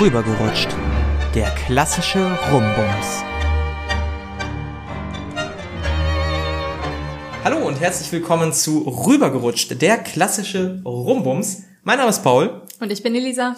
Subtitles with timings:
[0.00, 0.68] Rübergerutscht.
[1.34, 3.22] Der klassische Rumbums.
[7.44, 11.64] Hallo und herzlich willkommen zu Rübergerutscht, der klassische Rumbums.
[11.82, 12.62] Mein Name ist Paul.
[12.80, 13.54] Und ich bin Elisa.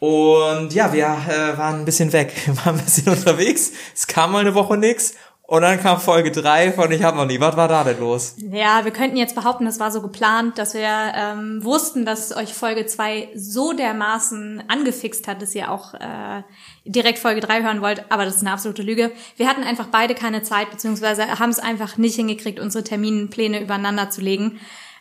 [0.00, 3.70] Und ja, wir äh, waren ein bisschen weg, wir waren ein bisschen unterwegs.
[3.94, 5.14] Es kam mal eine Woche nix
[5.48, 7.38] und dann kam Folge 3 von Ich hab noch nie.
[7.38, 8.34] Was war da denn los?
[8.38, 12.52] Ja, wir könnten jetzt behaupten, das war so geplant, dass wir ähm, wussten, dass euch
[12.52, 16.42] Folge 2 so dermaßen angefixt hat, dass ihr auch äh,
[16.84, 19.12] direkt Folge 3 hören wollt, aber das ist eine absolute Lüge.
[19.36, 24.10] Wir hatten einfach beide keine Zeit, beziehungsweise haben es einfach nicht hingekriegt, unsere Terminpläne übereinander
[24.10, 24.58] zu legen.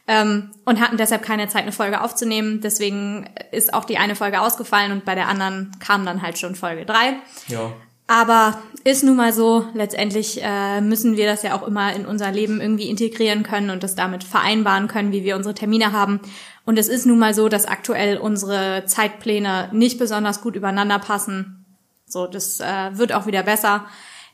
[0.07, 2.61] Ähm, und hatten deshalb keine Zeit, eine Folge aufzunehmen.
[2.61, 6.53] Deswegen ist auch die eine Folge ausgefallen und bei der anderen kam dann halt schon
[6.53, 7.15] Folge 3.
[7.47, 7.73] Ja.
[8.07, 12.31] Aber ist nun mal so, letztendlich äh, müssen wir das ja auch immer in unser
[12.31, 16.19] Leben irgendwie integrieren können und das damit vereinbaren können, wie wir unsere Termine haben.
[16.65, 21.65] Und es ist nun mal so, dass aktuell unsere Zeitpläne nicht besonders gut übereinander passen.
[22.07, 23.85] So, das äh, wird auch wieder besser.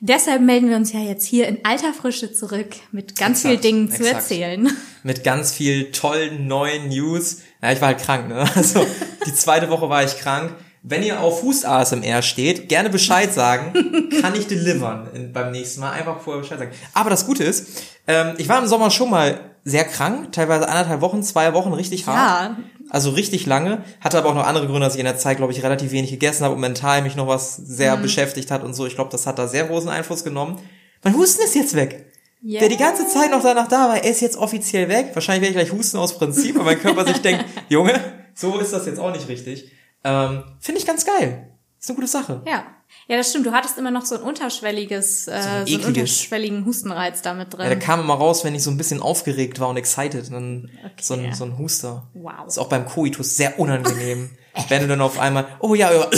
[0.04, 3.62] Deshalb melden wir uns ja jetzt hier in alter Frische zurück mit ganz Exakt, vielen
[3.62, 4.16] Dingen zu exakt.
[4.16, 4.70] erzählen.
[5.04, 7.40] Mit ganz viel tollen neuen News.
[7.62, 8.46] Ja, ich war halt krank, ne?
[8.56, 8.86] Also
[9.26, 10.56] die zweite Woche war ich krank.
[10.84, 14.10] Wenn ihr auf Fuß-ASMR steht, gerne Bescheid sagen.
[14.22, 15.92] Kann ich delivern beim nächsten Mal.
[15.92, 16.72] Einfach vorher Bescheid sagen.
[16.94, 21.02] Aber das Gute ist, ähm, ich war im Sommer schon mal sehr krank, teilweise anderthalb
[21.02, 22.18] Wochen, zwei Wochen richtig hart.
[22.58, 22.64] Ja.
[22.90, 23.84] Also richtig lange.
[24.02, 26.10] Hatte aber auch noch andere Gründe, dass ich in der Zeit, glaube ich, relativ wenig
[26.10, 28.02] gegessen habe und mental mich noch was sehr Mhm.
[28.02, 28.88] beschäftigt hat und so.
[28.88, 30.58] Ich glaube, das hat da sehr großen Einfluss genommen.
[31.04, 32.08] Mein Husten ist jetzt weg.
[32.44, 32.60] Yeah.
[32.60, 35.12] Der die ganze Zeit noch danach da war, er ist jetzt offiziell weg.
[35.14, 37.94] Wahrscheinlich werde ich gleich husten aus Prinzip, weil mein Körper sich denkt, Junge,
[38.34, 39.72] so ist das jetzt auch nicht richtig.
[40.04, 41.48] Ähm, Finde ich ganz geil.
[41.80, 42.42] Ist eine gute Sache.
[42.46, 42.64] Ja.
[43.08, 43.46] Ja, das stimmt.
[43.46, 47.62] Du hattest immer noch so ein unterschwelliges, äh, so, einen ekliges- unterschwelligen Hustenreiz damit drin.
[47.64, 50.28] Ja, der kam immer raus, wenn ich so ein bisschen aufgeregt war und excited.
[50.28, 51.34] Und dann so, ein, Okay.
[51.34, 52.08] so ein Huster.
[52.14, 52.48] Wow.
[52.48, 54.30] Ist auch beim Koitus sehr unangenehm.
[54.70, 56.06] wenn du dann auf einmal, oh ja, ja.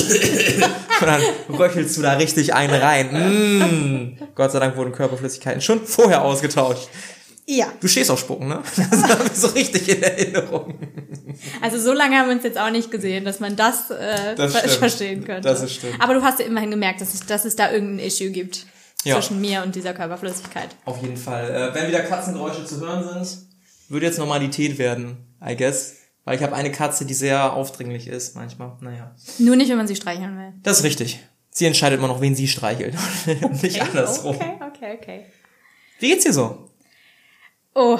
[1.01, 4.17] und dann röchelst du da richtig einen rein.
[4.17, 4.17] Mm.
[4.33, 6.89] Gott sei Dank wurden Körperflüssigkeiten schon vorher ausgetauscht.
[7.47, 7.67] Ja.
[7.81, 8.61] Du stehst auf Spucken, ne?
[8.91, 10.75] Das habe ich so richtig in Erinnerung.
[11.61, 14.51] Also so lange haben wir uns jetzt auch nicht gesehen, dass man das, äh, Das
[14.53, 14.73] ver stimmt.
[14.75, 15.47] verstehen könnte.
[15.47, 15.95] Das ist stimmt.
[15.99, 18.65] Aber du hast ja immerhin gemerkt, dass es, dass es da irgendein Issue gibt
[19.03, 19.15] Ja.
[19.15, 20.69] zwischen mir und dieser Körperflüssigkeit.
[20.85, 21.49] Auf jeden Fall.
[21.49, 23.37] Äh, wenn wieder Katzengeräusche zu hören sind,
[23.89, 25.95] würde jetzt Normalität werden, I guess.
[26.25, 28.77] Weil ich habe eine Katze, die sehr aufdringlich ist manchmal.
[28.79, 29.13] Naja.
[29.39, 30.53] Nur nicht, wenn man sie streicheln will.
[30.63, 31.19] Das ist richtig.
[31.49, 32.95] Sie entscheidet immer noch, wen sie streichelt.
[33.61, 34.35] Nicht andersrum.
[34.37, 35.25] Okay, okay, okay.
[35.99, 36.69] Wie geht's dir so?
[37.75, 37.97] Oh,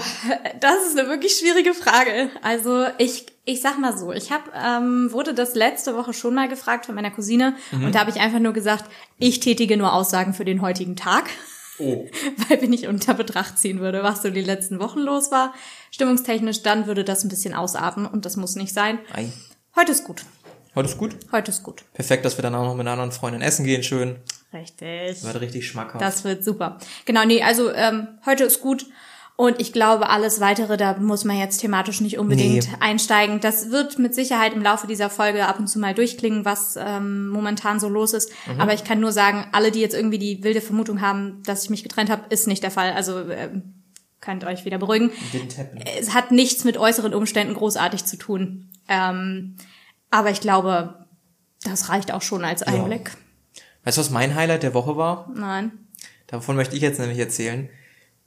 [0.60, 2.30] das ist eine wirklich schwierige Frage.
[2.44, 6.48] Also ich, ich sag mal so, ich hab, ähm, wurde das letzte Woche schon mal
[6.48, 7.86] gefragt von meiner Cousine Mhm.
[7.86, 8.86] und da habe ich einfach nur gesagt,
[9.18, 11.26] ich tätige nur Aussagen für den heutigen Tag.
[11.80, 12.06] Oh.
[12.50, 15.56] weil wenn ich unter Betracht ziehen würde, was so die letzten Wochen los war,
[15.90, 19.00] stimmungstechnisch, dann würde das ein bisschen ausarten und das muss nicht sein.
[19.12, 19.28] Ei.
[19.76, 20.24] Heute ist gut.
[20.76, 21.16] Heute ist gut.
[21.32, 21.84] Heute ist gut.
[21.94, 24.18] Perfekt, dass wir dann auch noch mit einer anderen Freundin essen gehen, schön.
[24.54, 25.24] Richtig.
[25.24, 26.00] Wird richtig schmackhaft.
[26.00, 26.78] Das wird super.
[27.06, 28.86] Genau, nee, also ähm, heute ist gut.
[29.36, 32.78] Und ich glaube, alles weitere, da muss man jetzt thematisch nicht unbedingt Nee.
[32.80, 33.40] einsteigen.
[33.40, 37.30] Das wird mit Sicherheit im Laufe dieser Folge ab und zu mal durchklingen, was ähm,
[37.30, 38.32] momentan so los ist.
[38.46, 38.62] Mhm.
[38.62, 41.72] Aber ich kann nur sagen, alle, die jetzt irgendwie die wilde Vermutung haben, dass ich
[41.72, 42.94] mich getrennt habe, ist nicht der Fall.
[42.94, 43.74] Also ähm,
[44.22, 45.12] könnt euch wieder beruhigen.
[46.00, 48.70] Es hat nichts mit äußeren Umständen großartig zu tun.
[48.88, 49.56] Ähm,
[50.12, 51.06] aber ich glaube,
[51.64, 53.12] das reicht auch schon als Einblick.
[53.84, 55.30] Weißt du, was mein Highlight der Woche war?
[55.36, 55.72] Nein.
[56.28, 57.68] Davon möchte ich jetzt nämlich erzählen.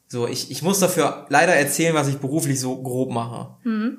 [0.09, 3.57] So, ich, ich muss dafür leider erzählen, was ich beruflich so grob mache.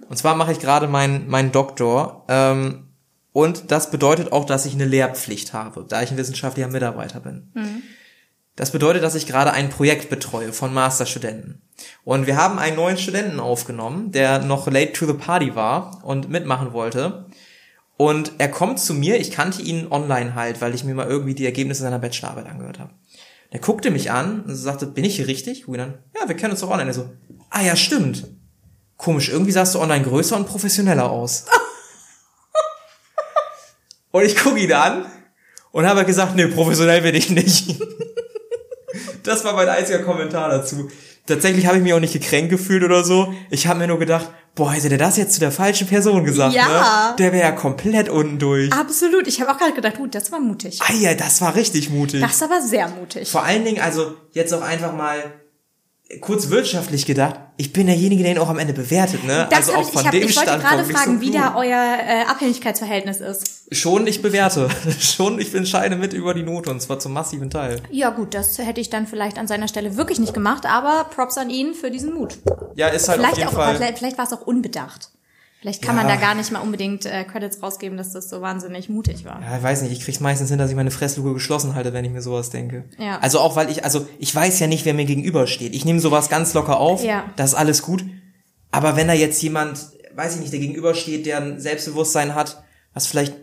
[0.09, 2.25] Und zwar mache ich gerade meinen mein Doktor.
[2.29, 2.87] Ähm,
[3.33, 7.51] und das bedeutet auch, dass ich eine Lehrpflicht habe, da ich ein wissenschaftlicher Mitarbeiter bin.
[8.55, 11.61] Das bedeutet, dass ich gerade ein Projekt betreue von Masterstudenten.
[12.03, 16.29] Und wir haben einen neuen Studenten aufgenommen, der noch late to the party war und
[16.29, 17.27] mitmachen wollte.
[17.97, 21.35] Und er kommt zu mir, ich kannte ihn online halt, weil ich mir mal irgendwie
[21.35, 22.91] die Ergebnisse seiner Bachelorarbeit angehört habe.
[23.53, 25.67] Der guckte mich an und sagte, bin ich hier richtig?
[25.67, 26.89] Und dann, ja, wir kennen uns doch online.
[26.89, 27.09] Er so,
[27.49, 28.27] ah ja, stimmt.
[28.97, 31.45] Komisch, irgendwie sahst du online größer und professioneller aus.
[34.11, 35.05] und ich gucke ihn an
[35.71, 37.79] und habe gesagt, nee, professionell bin ich nicht.
[39.23, 40.89] das war mein einziger Kommentar dazu.
[41.27, 43.33] Tatsächlich habe ich mich auch nicht gekränkt gefühlt oder so.
[43.51, 46.55] Ich habe mir nur gedacht, boah, hätte der das jetzt zu der falschen Person gesagt,
[46.55, 46.67] Ja.
[47.09, 47.15] ne?
[47.19, 48.73] Der wäre ja komplett unten durch.
[48.73, 49.27] Absolut.
[49.27, 50.79] Ich habe auch gerade gedacht, gut, das war mutig.
[50.81, 52.21] Ah ja, das war richtig mutig.
[52.21, 53.29] Das aber sehr mutig.
[53.29, 55.17] Vor allen Dingen, also jetzt auch einfach mal
[56.21, 59.47] kurz wirtschaftlich gedacht, ich bin derjenige, der ihn auch am Ende bewertet, ne?
[59.49, 61.55] Das also auch ich, von ich, hab, dem ich wollte gerade fragen, so wie da
[61.55, 63.63] euer äh, Abhängigkeitsverhältnis ist.
[63.71, 64.69] Schon, ich bewerte.
[64.99, 67.81] Schon, ich entscheide mit über die Note und zwar zum massiven Teil.
[67.91, 71.37] Ja gut, das hätte ich dann vielleicht an seiner Stelle wirklich nicht gemacht, aber Props
[71.37, 72.37] an ihn für diesen Mut.
[72.75, 73.93] Ja, ist halt auf Vielleicht jeden auch, Fall.
[73.95, 75.09] vielleicht war es auch unbedacht.
[75.67, 76.03] Vielleicht kann Ja.
[76.03, 79.41] man da gar nicht mal unbedingt äh, Credits rausgeben, dass das so wahnsinnig mutig war.
[79.41, 82.05] Ja, ich weiß nicht, ich krieg's meistens hin, dass ich meine Fressluke geschlossen halte, wenn
[82.05, 82.85] ich mir sowas denke.
[82.97, 83.19] Ja.
[83.19, 85.75] Also auch weil ich, also ich weiß ja nicht, wer mir gegenübersteht.
[85.75, 87.25] Ich nehme sowas ganz locker auf, Ja.
[87.35, 88.05] das ist alles gut.
[88.71, 89.77] Aber wenn da jetzt jemand,
[90.15, 93.35] weiß ich nicht, der gegenübersteht, der ein Selbstbewusstsein hat, was vielleicht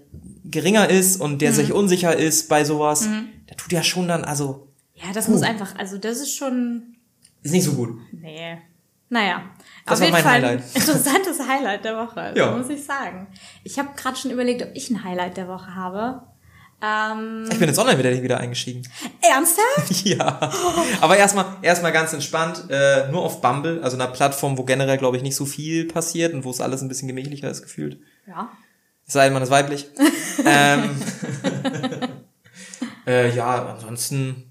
[0.46, 1.38] geringer ist und Mhm.
[1.40, 3.06] der sich unsicher ist bei sowas,
[3.50, 6.94] der tut ja schon dann, also, Ja, das muss einfach, also das ist schon,
[7.42, 7.98] ist nicht so gut.
[8.12, 8.56] nee.
[9.10, 9.42] Naja,
[9.86, 10.60] Das auf war jeden mein Fall Highlight.
[10.60, 12.50] ein interessantes Highlight der Woche, Ja.
[12.56, 13.26] muss ich sagen.
[13.64, 16.22] Ich habe gerade schon überlegt, ob ich ein Highlight der Woche habe.
[16.82, 18.82] Ähm, Ich bin jetzt online wieder, wieder eingestiegen.
[19.22, 20.04] ernsthaft?
[20.04, 20.50] Ja.
[21.00, 25.16] Aber erstmal erstmal ganz entspannt, äh, nur auf Bumble, also einer Plattform, wo generell, glaube
[25.16, 27.98] ich, nicht so viel passiert und wo es alles ein bisschen gemächlicher ist gefühlt.
[28.26, 28.50] Ja.
[29.06, 29.86] Es sei denn, man ist weiblich.
[30.46, 30.90] ähm,
[33.06, 34.50] äh, ja, ansonsten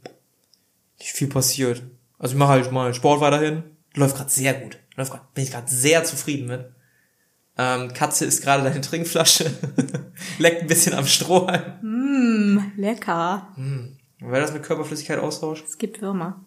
[0.99, 1.81] nicht viel passiert.
[2.19, 3.63] Also ich mache halt mal Sport weiterhin.
[3.95, 4.79] Läuft gerade sehr gut.
[4.95, 6.65] Läuft grad, bin ich gerade sehr zufrieden mit.
[7.57, 9.51] Ähm, Katze ist gerade deine Trinkflasche.
[10.39, 12.71] Leckt ein bisschen am Strohhalm.
[12.75, 13.47] Lecker.
[14.19, 15.65] Wer das mit Körperflüssigkeit austauscht?
[15.67, 16.43] Es gibt Würmer.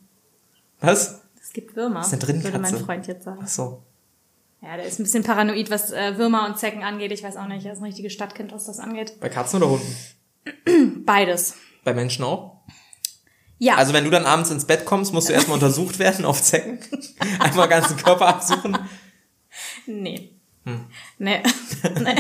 [0.81, 1.23] Was?
[1.41, 2.01] Es gibt Würmer.
[2.01, 2.85] ist denn drin, würde mein Katze?
[2.85, 3.41] Freund jetzt sagen.
[3.43, 3.83] Ach so.
[4.63, 7.13] Ja, der ist ein bisschen paranoid, was äh, Würmer und Zecken angeht.
[7.13, 9.21] Ich weiß auch nicht, er ist ein richtiges Stadtkind, was das angeht.
[9.21, 11.05] Bei Katzen oder Hunden?
[11.05, 11.55] Beides.
[11.85, 12.57] Bei Menschen auch?
[13.59, 16.43] Ja, Also wenn du dann abends ins Bett kommst, musst du erstmal untersucht werden auf
[16.43, 16.79] Zecken.
[17.39, 18.77] Einmal ganzen Körper absuchen.
[19.87, 20.31] nee.
[20.65, 20.81] Hm.
[21.19, 21.39] Nee.
[22.03, 22.17] nee.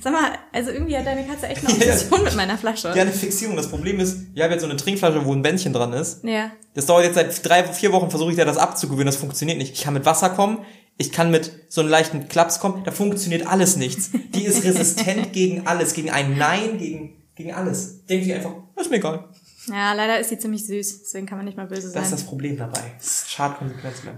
[0.00, 2.88] Sag mal, also irgendwie hat deine Katze echt eine Obsession mit meiner Flasche.
[2.94, 3.56] Ja, eine Fixierung.
[3.56, 6.22] Das Problem ist, ich habe jetzt so eine Trinkflasche, wo ein Bändchen dran ist.
[6.22, 6.52] Ja.
[6.74, 9.06] Das dauert jetzt seit drei, vier Wochen, versuche ich da das abzugewöhnen.
[9.06, 9.72] Das funktioniert nicht.
[9.74, 10.58] Ich kann mit Wasser kommen,
[10.96, 12.84] ich kann mit so einem leichten Klaps kommen.
[12.84, 14.10] Da funktioniert alles nichts.
[14.34, 18.04] Die ist resistent gegen alles, gegen ein Nein, gegen, gegen alles.
[18.06, 19.24] Denke ich einfach, ist mir egal.
[19.72, 22.02] Ja, leider ist sie ziemlich süß, deswegen kann man nicht mal böse Das sein.
[22.04, 22.80] ist das Problem dabei.
[23.26, 24.08] Schade Konsequenzen.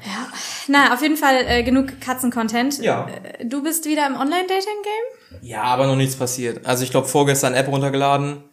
[0.69, 2.79] Na, auf jeden Fall äh, genug Katzen-Content.
[2.81, 3.09] Ja.
[3.09, 5.41] Äh, Du bist wieder im Online-Dating-Game?
[5.43, 6.65] Ja, aber noch nichts passiert.
[6.67, 8.45] Also ich glaube, vorgestern App runtergeladen,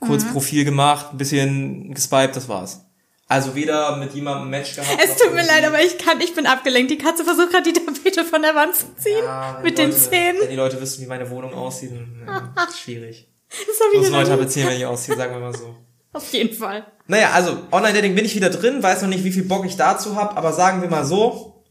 [0.00, 2.80] kurz Profil gemacht, ein bisschen gespiped, das war's.
[3.26, 4.98] Also weder mit jemandem Match gehabt.
[5.02, 6.90] Es tut mir leid, aber ich kann, ich bin abgelenkt.
[6.90, 9.24] Die Katze versucht gerade die Tapete von der Wand zu ziehen.
[9.24, 10.40] Ja, mit den Leute, Zähnen.
[10.42, 13.30] Wenn die Leute wissen, wie meine Wohnung aussieht, dann äh, ist schwierig.
[13.48, 14.28] Das Ich habe muss ich noch nie.
[14.28, 15.74] tapezieren, wenn ich ausziehe, sagen wir mal so.
[16.14, 16.86] Auf jeden Fall.
[17.06, 20.16] Naja, also Online-Dating bin ich wieder drin, weiß noch nicht, wie viel Bock ich dazu
[20.16, 21.62] habe, aber sagen wir mal so,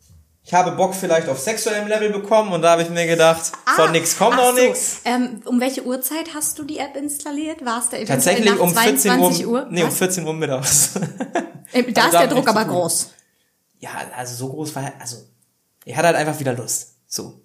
[0.44, 3.92] ich habe Bock vielleicht auf sexuellem Level bekommen und da habe ich mir gedacht, von
[3.94, 4.62] nix kommt Ah, noch so.
[4.62, 5.02] nix.
[5.06, 7.64] Ähm, um welche Uhrzeit hast du die App installiert?
[7.66, 9.68] Warst du eventuell Tatsächlich um 14 22 Uhr, Uhr?
[9.72, 9.98] nee, um Was?
[9.98, 10.92] 14 Uhr mittags.
[11.72, 13.12] Äh, Da Also ist da der Druck ich aber groß.
[13.80, 15.16] ja, also so groß war, also,
[15.86, 16.98] er hat halt einfach wieder Lust.
[17.08, 17.42] So.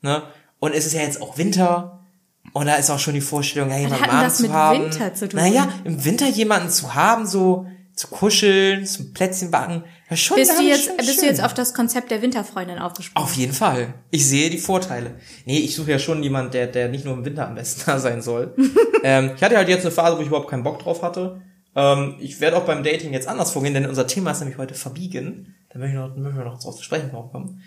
[0.00, 0.22] Ne?
[0.60, 2.05] Und es ist ja jetzt auch Winter.
[2.52, 4.84] Und da ist auch schon die Vorstellung, ja, jemanden hat das mit haben.
[4.84, 5.40] Winter zu tun?
[5.40, 7.66] Naja, im Winter jemanden zu haben, so
[7.96, 9.82] zu kuscheln, zum Plätzchen backen.
[10.10, 13.26] Ja, schon, Bist du, jetzt, bist du jetzt auf das Konzept der Winterfreundin aufgesprungen?
[13.26, 13.94] Auf jeden Fall.
[14.10, 15.14] Ich sehe die Vorteile.
[15.46, 17.98] Nee, ich suche ja schon jemanden, der, der nicht nur im Winter am besten da
[17.98, 18.54] sein soll.
[19.02, 21.40] ähm, ich hatte halt jetzt eine Phase, wo ich überhaupt keinen Bock drauf hatte.
[21.74, 24.74] Ähm, ich werde auch beim Dating jetzt anders vorgehen, denn unser Thema ist nämlich heute
[24.74, 25.54] verbiegen.
[25.70, 27.62] Da möchten wir noch, möchten wir noch drauf zu sprechen kommen.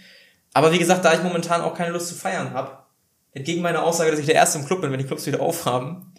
[0.54, 2.79] Aber wie gesagt, da ich momentan auch keine Lust zu feiern habe,
[3.34, 6.14] entgegen meiner Aussage, dass ich der Erste im Club bin, wenn die Clubs wieder aufhaben,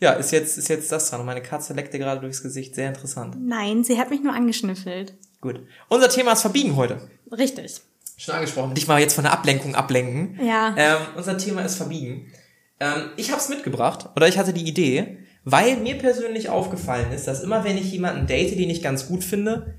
[0.00, 1.20] ja, ist jetzt, ist jetzt das dran.
[1.20, 2.74] Und meine Katze leckte gerade durchs Gesicht.
[2.74, 3.36] Sehr interessant.
[3.40, 5.14] Nein, sie hat mich nur angeschnüffelt.
[5.40, 5.60] Gut.
[5.88, 7.08] Unser Thema ist Verbiegen heute.
[7.30, 7.80] Richtig.
[8.16, 8.74] Schon angesprochen.
[8.74, 10.40] Dich mal jetzt von der Ablenkung ablenken.
[10.44, 10.74] Ja.
[10.76, 12.32] Ähm, unser Thema ist Verbiegen.
[12.80, 17.28] Ähm, ich habe es mitgebracht, oder ich hatte die Idee, weil mir persönlich aufgefallen ist,
[17.28, 19.74] dass immer wenn ich jemanden date, den ich ganz gut finde,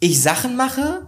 [0.00, 1.06] ich Sachen mache,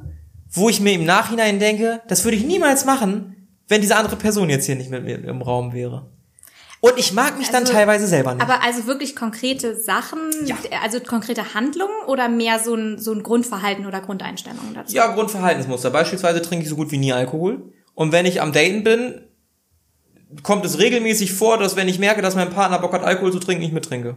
[0.50, 3.37] wo ich mir im Nachhinein denke, das würde ich niemals machen,
[3.68, 6.10] wenn diese andere Person jetzt hier nicht mit mir im Raum wäre.
[6.80, 8.42] Und ich mag mich dann Also, teilweise selber nicht.
[8.42, 10.56] Aber also wirklich konkrete Sachen, Ja.
[10.82, 14.94] also konkrete Handlungen oder mehr so ein, so ein Grundverhalten oder Grundeinstellungen dazu?
[14.94, 15.90] Ja, Grundverhaltensmuster.
[15.90, 17.72] Beispielsweise trinke ich so gut wie nie Alkohol.
[17.94, 19.22] Und wenn ich am Daten bin,
[20.44, 23.40] kommt es regelmäßig vor, dass wenn ich merke, dass mein Partner Bock hat, Alkohol zu
[23.40, 24.16] trinken, ich mittrinke.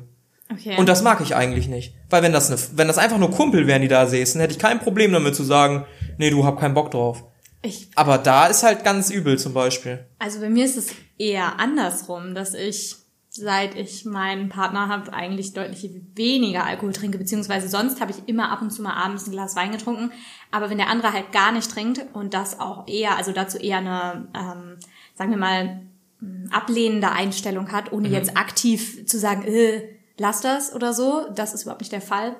[0.51, 0.75] Okay.
[0.77, 1.95] Und das mag ich eigentlich nicht.
[2.09, 4.59] Weil wenn das, eine, wenn das einfach nur Kumpel wären, die da säßen, hätte ich
[4.59, 5.85] kein Problem damit zu sagen,
[6.17, 7.23] nee, du hab keinen Bock drauf.
[7.61, 10.05] Ich, Aber da ist halt ganz übel zum Beispiel.
[10.19, 10.87] also bei mir ist es
[11.17, 12.95] eher andersrum, dass ich,
[13.29, 18.51] seit ich meinen Partner habe, eigentlich deutlich weniger Alkohol trinke, beziehungsweise sonst habe ich immer
[18.51, 20.11] ab und zu mal abends ein Glas Wein getrunken.
[20.49, 23.77] Aber wenn der andere halt gar nicht trinkt und das auch eher, also dazu eher
[23.77, 24.77] eine, ähm,
[25.15, 25.81] sagen wir mal,
[26.19, 29.83] mh, ablehnende Einstellung hat, ohne jetzt aktiv zu sagen, äh,
[30.17, 32.35] lass das oder so, das ist überhaupt nicht der Fall.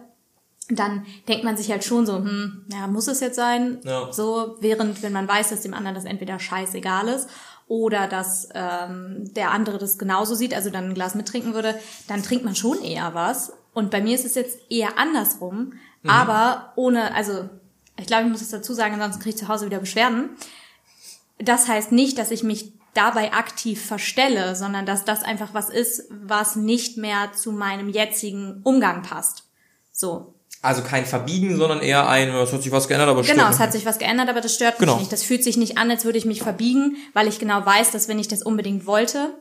[0.76, 3.80] Dann denkt man sich halt schon so, hm, ja, muss es jetzt sein?
[3.84, 4.12] Ja.
[4.12, 7.30] So, während wenn man weiß, dass dem anderen das entweder scheißegal ist
[7.68, 12.24] oder dass ähm, der andere das genauso sieht, also dann ein Glas mittrinken würde, dann
[12.24, 13.54] trinkt man schon eher was.
[13.74, 15.74] Und bei mir ist es jetzt eher andersrum,
[16.06, 17.50] aber ohne, also
[17.98, 20.32] ich glaube, ich muss es dazu sagen, ansonsten kriege ich zu Hause wieder Beschwerden.
[21.38, 26.08] das heißt nicht, dass ich mich dabei aktiv verstelle, sondern dass das einfach was ist,
[26.10, 29.44] was nicht mehr zu meinem jetzigen Umgang passt.
[29.92, 30.34] So.
[30.64, 33.58] Also kein Verbiegen, sondern eher ein, es hat sich was geändert, aber es Genau, es
[33.58, 35.00] hat sich was geändert, aber das stört mich genau.
[35.00, 35.12] nicht.
[35.12, 38.08] Das fühlt sich nicht an, als würde ich mich verbiegen, weil ich genau weiß, dass
[38.08, 39.34] wenn ich das unbedingt wollte,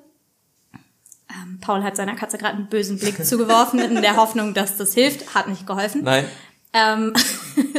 [1.30, 4.94] ähm, Paul hat seiner Katze gerade einen bösen Blick zugeworfen in der Hoffnung, dass das
[4.94, 6.04] hilft, hat nicht geholfen.
[6.04, 6.24] Nein.
[6.72, 7.12] Ähm,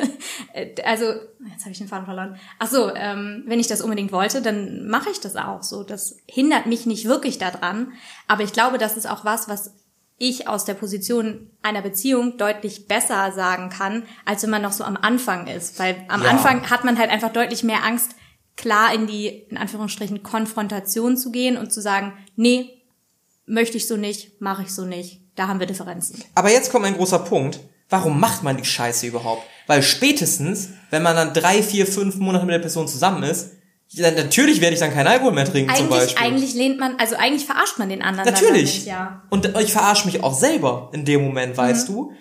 [0.86, 1.06] also,
[1.50, 2.38] jetzt habe ich den Faden verloren.
[2.60, 5.84] Ach so, ähm, wenn ich das unbedingt wollte, dann mache ich das auch so.
[5.84, 7.94] Das hindert mich nicht wirklich daran.
[8.28, 9.74] Aber ich glaube, das ist auch was, was
[10.22, 14.84] ich aus der Position einer Beziehung deutlich besser sagen kann, als wenn man noch so
[14.84, 15.80] am Anfang ist.
[15.80, 16.30] Weil am ja.
[16.30, 18.12] Anfang hat man halt einfach deutlich mehr Angst,
[18.56, 22.70] klar in die, in Anführungsstrichen, Konfrontation zu gehen und zu sagen, nee,
[23.46, 25.22] möchte ich so nicht, mache ich so nicht.
[25.36, 26.24] Da haben wir Differenzen.
[26.36, 27.60] Aber jetzt kommt ein großer Punkt
[27.92, 29.44] warum macht man die Scheiße überhaupt?
[29.68, 33.52] Weil spätestens, wenn man dann drei, vier, fünf Monate mit der Person zusammen ist,
[33.94, 36.26] dann, natürlich werde ich dann keinen Alkohol mehr trinken eigentlich, zum Beispiel.
[36.26, 38.32] Eigentlich lehnt man, also eigentlich verarscht man den anderen.
[38.32, 38.76] Natürlich.
[38.76, 39.24] Nicht, ja.
[39.30, 41.94] Und ich verarsche mich auch selber in dem Moment, weißt mhm.
[41.94, 42.14] du.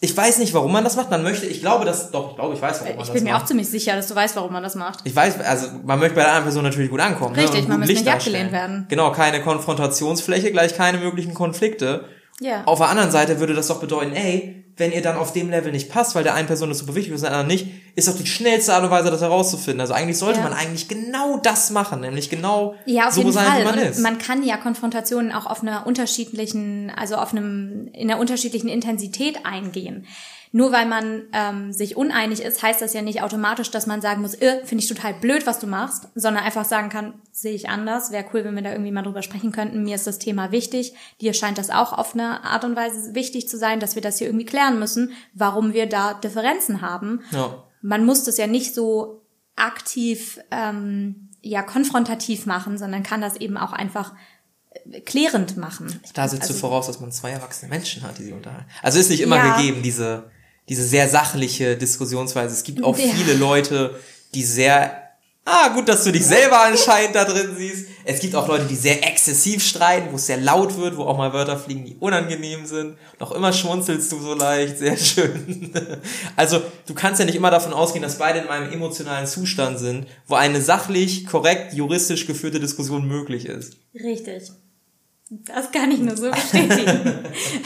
[0.00, 1.10] Ich weiß nicht, warum man das macht.
[1.10, 3.16] Man möchte, ich glaube, dass, doch, ich glaube, ich weiß, warum man ich das macht.
[3.16, 5.00] Ich bin mir auch ziemlich sicher, dass du weißt, warum man das macht.
[5.02, 7.34] Ich weiß, also man möchte bei der anderen Person natürlich gut ankommen.
[7.34, 7.68] Ne, Richtig, ne?
[7.68, 8.86] man möchte nicht abgelehnt werden.
[8.88, 12.04] Genau, keine Konfrontationsfläche, gleich keine möglichen Konflikte.
[12.40, 12.62] Ja.
[12.64, 15.72] Auf der anderen Seite würde das doch bedeuten, ey, wenn ihr dann auf dem Level
[15.72, 17.66] nicht passt, weil der einen Person ist super wichtig und der anderen nicht,
[17.96, 19.80] ist doch die schnellste Art und Weise, das herauszufinden.
[19.80, 20.44] Also eigentlich sollte ja.
[20.44, 23.60] man eigentlich genau das machen, nämlich genau ja, auf so jeden sein, Fall.
[23.60, 23.98] wie man und ist.
[23.98, 29.44] Man kann ja Konfrontationen auch auf einer unterschiedlichen, also auf einem, in einer unterschiedlichen Intensität
[29.44, 30.06] eingehen.
[30.52, 34.22] Nur weil man ähm, sich uneinig ist, heißt das ja nicht automatisch, dass man sagen
[34.22, 37.68] muss, äh, finde ich total blöd, was du machst, sondern einfach sagen kann, sehe ich
[37.68, 39.82] anders, wäre cool, wenn wir da irgendwie mal drüber sprechen könnten.
[39.82, 40.94] Mir ist das Thema wichtig.
[41.20, 44.18] Dir scheint das auch auf eine Art und Weise wichtig zu sein, dass wir das
[44.18, 47.20] hier irgendwie klären müssen, warum wir da Differenzen haben.
[47.30, 47.64] Ja.
[47.82, 49.22] Man muss das ja nicht so
[49.56, 54.14] aktiv, ähm, ja, konfrontativ machen, sondern kann das eben auch einfach
[54.70, 56.00] äh, klärend machen.
[56.14, 58.66] Da setzt also, du voraus, dass man zwei erwachsene Menschen hat, die sie unterhalten.
[58.82, 60.30] Also ist nicht immer ja, gegeben, diese
[60.68, 62.54] diese sehr sachliche Diskussionsweise.
[62.54, 63.06] Es gibt auch ja.
[63.14, 63.98] viele Leute,
[64.34, 65.08] die sehr
[65.50, 67.88] Ah, gut, dass du dich selber anscheinend da drin siehst.
[68.04, 71.16] Es gibt auch Leute, die sehr exzessiv streiten, wo es sehr laut wird, wo auch
[71.16, 72.98] mal Wörter fliegen, die unangenehm sind.
[73.18, 75.72] Noch immer schmunzelst du so leicht, sehr schön.
[76.36, 80.06] Also, du kannst ja nicht immer davon ausgehen, dass beide in einem emotionalen Zustand sind,
[80.26, 83.78] wo eine sachlich, korrekt, juristisch geführte Diskussion möglich ist.
[83.94, 84.50] Richtig.
[85.30, 87.24] Das kann ich nur so bestätigen.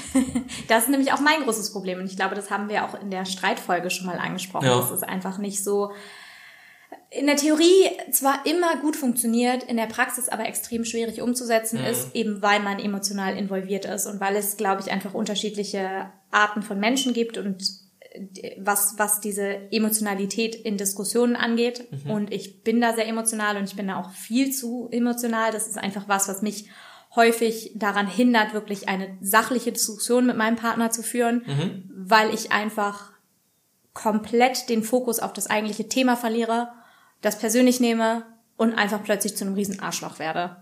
[0.68, 2.00] das ist nämlich auch mein großes Problem.
[2.00, 4.66] Und ich glaube, das haben wir auch in der Streitfolge schon mal angesprochen.
[4.66, 4.80] Ja.
[4.80, 5.92] Das ist einfach nicht so
[7.10, 11.86] in der Theorie zwar immer gut funktioniert, in der Praxis aber extrem schwierig umzusetzen mhm.
[11.86, 16.62] ist, eben weil man emotional involviert ist und weil es, glaube ich, einfach unterschiedliche Arten
[16.62, 17.62] von Menschen gibt und
[18.12, 21.86] äh, was, was diese Emotionalität in Diskussionen angeht.
[21.90, 22.10] Mhm.
[22.10, 25.52] Und ich bin da sehr emotional und ich bin da auch viel zu emotional.
[25.52, 26.70] Das ist einfach was, was mich
[27.14, 31.90] häufig daran hindert, wirklich eine sachliche Diskussion mit meinem Partner zu führen, mhm.
[31.94, 33.12] weil ich einfach
[33.92, 36.68] komplett den Fokus auf das eigentliche Thema verliere,
[37.20, 38.24] das persönlich nehme
[38.56, 40.56] und einfach plötzlich zu einem riesen Arschloch werde.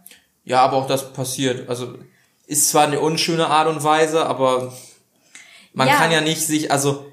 [0.44, 1.68] Ja, aber auch das passiert.
[1.68, 1.98] Also
[2.46, 4.72] ist zwar eine unschöne Art und Weise, aber
[5.72, 5.94] man ja.
[5.94, 7.06] kann ja nicht sich, also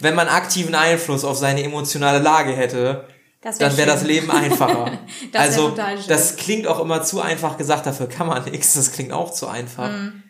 [0.00, 3.06] wenn man aktiven Einfluss auf seine emotionale Lage hätte,
[3.46, 4.98] wär dann wäre das Leben einfacher.
[5.32, 5.76] das also
[6.08, 9.46] das klingt auch immer zu einfach gesagt, dafür kann man nichts, das klingt auch zu
[9.46, 9.90] einfach.
[9.90, 10.22] Mhm.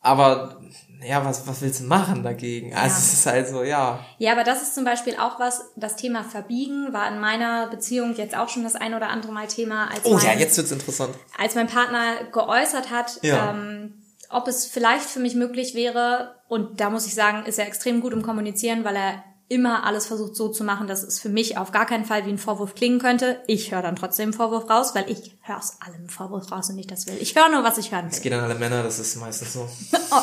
[0.00, 0.60] Aber
[1.02, 2.74] ja, was, was willst du machen dagegen?
[2.74, 2.98] Also ja.
[2.98, 4.04] es ist halt so, ja.
[4.18, 8.14] Ja, aber das ist zum Beispiel auch was, das Thema Verbiegen war in meiner Beziehung
[8.16, 9.88] jetzt auch schon das ein oder andere Mal Thema.
[9.90, 11.14] Als oh mein, ja, jetzt wird's interessant.
[11.38, 13.50] Als mein Partner geäußert hat, ja.
[13.50, 17.66] ähm, ob es vielleicht für mich möglich wäre, und da muss ich sagen, ist er
[17.66, 21.28] extrem gut im Kommunizieren, weil er immer alles versucht so zu machen, dass es für
[21.28, 23.40] mich auf gar keinen Fall wie ein Vorwurf klingen könnte.
[23.48, 26.76] Ich höre dann trotzdem einen Vorwurf raus, weil ich höre aus allem Vorwurf raus und
[26.76, 27.16] nicht das will.
[27.20, 28.10] Ich höre nur, was ich hören will.
[28.10, 29.68] Das geht an alle Männer, das ist meistens so.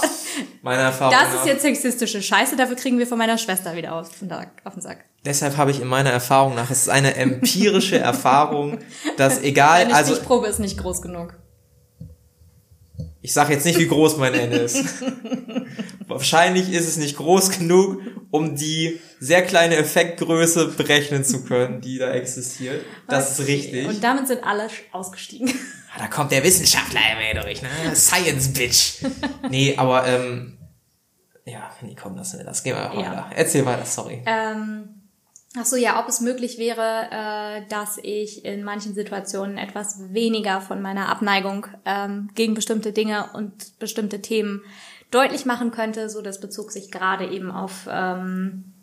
[0.62, 1.14] Meine Erfahrung.
[1.14, 4.32] Das ist jetzt sexistische Scheiße, dafür kriegen wir von meiner Schwester wieder auf den,
[4.64, 5.04] auf den Sack.
[5.26, 8.80] Deshalb habe ich in meiner Erfahrung nach, es ist eine empirische Erfahrung,
[9.18, 10.16] dass egal, Meine also.
[10.16, 11.34] Die Probe ist nicht groß genug.
[13.22, 15.04] Ich sage jetzt nicht, wie groß mein N ist.
[16.08, 18.00] Wahrscheinlich ist es nicht groß genug,
[18.32, 22.84] um die sehr kleine Effektgröße berechnen zu können, die da existiert.
[23.08, 23.42] Das okay.
[23.42, 23.88] ist richtig.
[23.88, 25.54] Und damit sind alle ausgestiegen.
[25.96, 27.00] Ah, da kommt der Wissenschaftler
[27.32, 27.70] immer durch, ne?
[27.96, 29.06] Science Bitch.
[29.50, 30.58] nee, aber ähm,
[31.46, 33.00] ja, nee, komm, das, das gehen wir weiter.
[33.00, 33.30] Ja.
[33.34, 34.22] Erzähl weiter, sorry.
[34.26, 34.98] Ähm,
[35.60, 40.62] Ach so, ja, ob es möglich wäre, äh, dass ich in manchen Situationen etwas weniger
[40.62, 44.62] von meiner Abneigung ähm, gegen bestimmte Dinge und bestimmte Themen
[45.12, 46.10] deutlich machen könnte.
[46.10, 48.74] So, das bezog sich gerade eben auf ähm,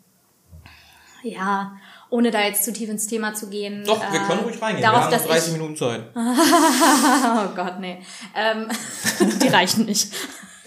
[1.23, 1.75] ja
[2.09, 3.83] ohne da jetzt zu tief ins Thema zu gehen.
[3.85, 4.83] Doch, wir können ruhig reingehen.
[4.83, 6.03] Darauf, wir haben noch 30 ich, Minuten Zeit.
[6.15, 7.99] oh Gott, nee.
[8.35, 8.67] Ähm,
[9.41, 10.13] die reichen nicht.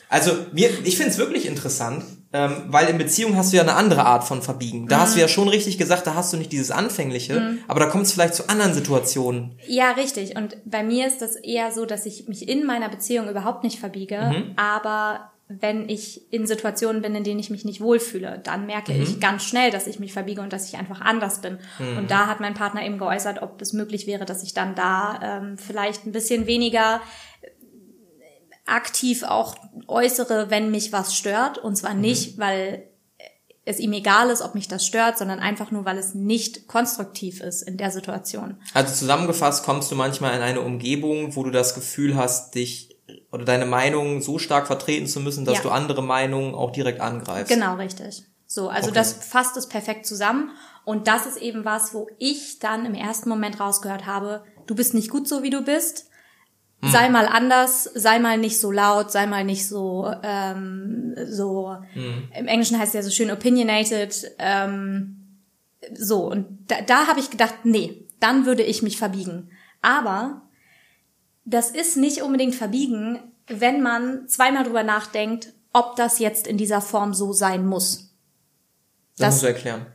[0.08, 3.74] Also mir, ich finde es wirklich interessant, ähm, weil in Beziehung hast du ja eine
[3.74, 4.88] andere Art von Verbiegen.
[4.88, 5.00] Da mhm.
[5.02, 7.58] hast du ja schon richtig gesagt, da hast du nicht dieses Anfängliche, mhm.
[7.68, 9.58] aber da kommt es vielleicht zu anderen Situationen.
[9.66, 10.36] Ja, richtig.
[10.36, 13.78] Und bei mir ist das eher so, dass ich mich in meiner Beziehung überhaupt nicht
[13.78, 14.52] verbiege, mhm.
[14.56, 19.02] aber wenn ich in Situationen bin, in denen ich mich nicht wohlfühle, dann merke mhm.
[19.02, 21.58] ich ganz schnell, dass ich mich verbiege und dass ich einfach anders bin.
[21.78, 21.98] Mhm.
[21.98, 25.20] Und da hat mein Partner eben geäußert, ob es möglich wäre, dass ich dann da
[25.22, 27.00] ähm, vielleicht ein bisschen weniger
[28.66, 31.56] aktiv auch äußere, wenn mich was stört.
[31.56, 32.02] Und zwar mhm.
[32.02, 32.84] nicht, weil
[33.64, 37.40] es ihm egal ist, ob mich das stört, sondern einfach nur, weil es nicht konstruktiv
[37.40, 38.56] ist in der Situation.
[38.72, 42.87] Also zusammengefasst kommst du manchmal in eine Umgebung, wo du das Gefühl hast, dich
[43.32, 45.62] oder deine Meinung so stark vertreten zu müssen, dass ja.
[45.62, 47.52] du andere Meinungen auch direkt angreifst.
[47.52, 48.24] Genau, richtig.
[48.46, 48.94] So, also okay.
[48.98, 50.50] das fasst es perfekt zusammen.
[50.84, 54.94] Und das ist eben was, wo ich dann im ersten Moment rausgehört habe, du bist
[54.94, 56.08] nicht gut so, wie du bist.
[56.80, 56.90] Hm.
[56.90, 62.28] Sei mal anders, sei mal nicht so laut, sei mal nicht so, ähm, so, hm.
[62.34, 65.18] im Englischen heißt es ja so schön opinionated, ähm,
[65.94, 69.50] so, und da, da habe ich gedacht, nee, dann würde ich mich verbiegen.
[69.82, 70.47] Aber
[71.48, 76.80] das ist nicht unbedingt verbiegen, wenn man zweimal drüber nachdenkt, ob das jetzt in dieser
[76.80, 78.14] Form so sein muss.
[79.16, 79.86] Das, das musst du erklären.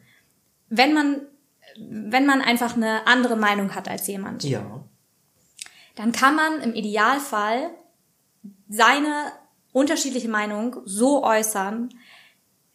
[0.70, 1.22] Wenn man,
[1.78, 4.44] wenn man einfach eine andere Meinung hat als jemand.
[4.44, 4.84] Ja
[5.96, 7.72] dann kann man im Idealfall
[8.68, 9.32] seine
[9.72, 11.90] unterschiedliche Meinung so äußern,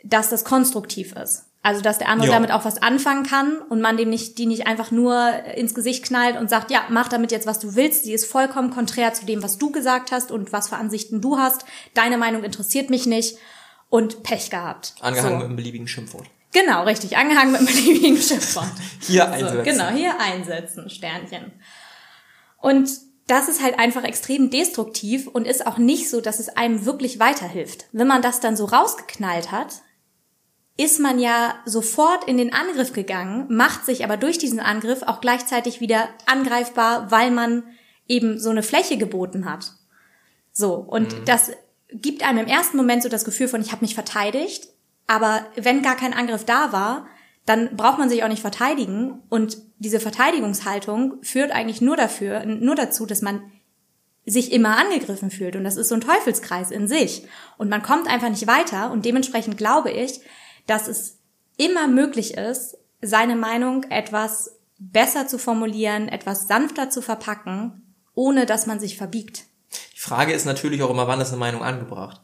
[0.05, 1.47] dass das konstruktiv ist.
[1.69, 2.35] Also dass der andere ja.
[2.35, 6.03] damit auch was anfangen kann und man dem nicht, die nicht einfach nur ins Gesicht
[6.03, 8.07] knallt und sagt, ja, mach damit jetzt, was du willst.
[8.07, 11.37] Die ist vollkommen konträr zu dem, was du gesagt hast und was für Ansichten du
[11.37, 11.67] hast.
[11.93, 13.37] Deine Meinung interessiert mich nicht
[13.91, 14.95] und Pech gehabt.
[15.03, 15.37] Angehangen so.
[15.37, 16.25] mit einem beliebigen Schimpfwort.
[16.55, 17.19] Genau, richtig.
[17.19, 18.73] Angehangen mit einem beliebigen Schimpfwort.
[19.07, 19.57] hier einsetzen.
[19.59, 21.53] So, genau, hier einsetzen, Sternchen.
[22.63, 22.89] Und
[23.27, 27.21] das ist halt einfach extrem destruktiv und ist auch nicht so, dass es einem wirklich
[27.21, 27.89] weiterhilft.
[27.93, 29.83] Wenn man das dann so rausgeknallt hat,
[30.79, 35.21] ist man ja sofort in den Angriff gegangen, macht sich aber durch diesen Angriff auch
[35.21, 37.65] gleichzeitig wieder angreifbar, weil man
[38.07, 39.73] eben so eine Fläche geboten hat.
[40.53, 41.25] So, und mhm.
[41.25, 41.51] das
[41.93, 44.69] gibt einem im ersten Moment so das Gefühl von, ich habe mich verteidigt,
[45.09, 47.09] aber wenn gar kein Angriff da war,
[47.45, 49.23] dann braucht man sich auch nicht verteidigen.
[49.31, 53.41] Und diese Verteidigungshaltung führt eigentlich nur dafür, nur dazu, dass man
[54.27, 55.57] sich immer angegriffen fühlt.
[55.57, 57.27] Und das ist so ein Teufelskreis in sich.
[57.57, 58.91] Und man kommt einfach nicht weiter.
[58.91, 60.21] Und dementsprechend glaube ich,
[60.69, 61.19] dass es
[61.57, 68.67] immer möglich ist, seine Meinung etwas besser zu formulieren, etwas sanfter zu verpacken, ohne dass
[68.67, 69.45] man sich verbiegt.
[69.95, 72.21] Die Frage ist natürlich auch immer, wann ist eine Meinung angebracht?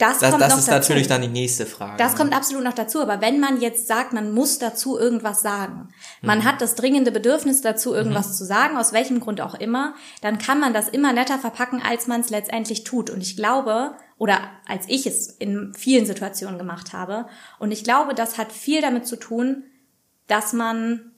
[0.00, 0.92] Das, das, kommt das noch ist dazu.
[0.92, 1.98] natürlich dann die nächste Frage.
[1.98, 3.02] Das kommt absolut noch dazu.
[3.02, 5.90] Aber wenn man jetzt sagt, man muss dazu irgendwas sagen,
[6.22, 6.44] man mhm.
[6.44, 8.32] hat das dringende Bedürfnis dazu, irgendwas mhm.
[8.32, 12.06] zu sagen, aus welchem Grund auch immer, dann kann man das immer netter verpacken, als
[12.06, 13.10] man es letztendlich tut.
[13.10, 17.26] Und ich glaube, oder als ich es in vielen Situationen gemacht habe,
[17.58, 19.64] und ich glaube, das hat viel damit zu tun,
[20.28, 21.12] dass man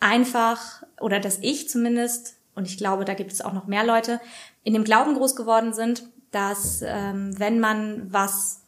[0.00, 4.18] einfach, oder dass ich zumindest, und ich glaube, da gibt es auch noch mehr Leute,
[4.62, 6.04] in dem Glauben groß geworden sind,
[6.34, 8.60] dass ähm, wenn man was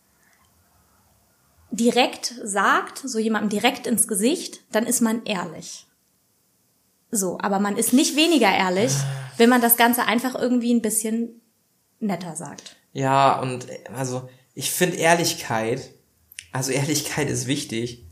[1.70, 5.86] direkt sagt, so jemandem direkt ins Gesicht, dann ist man ehrlich.
[7.10, 8.92] So, aber man ist nicht weniger ehrlich,
[9.36, 11.40] wenn man das Ganze einfach irgendwie ein bisschen
[12.00, 12.76] netter sagt.
[12.92, 15.90] Ja, und also ich finde Ehrlichkeit,
[16.52, 18.06] also Ehrlichkeit ist wichtig,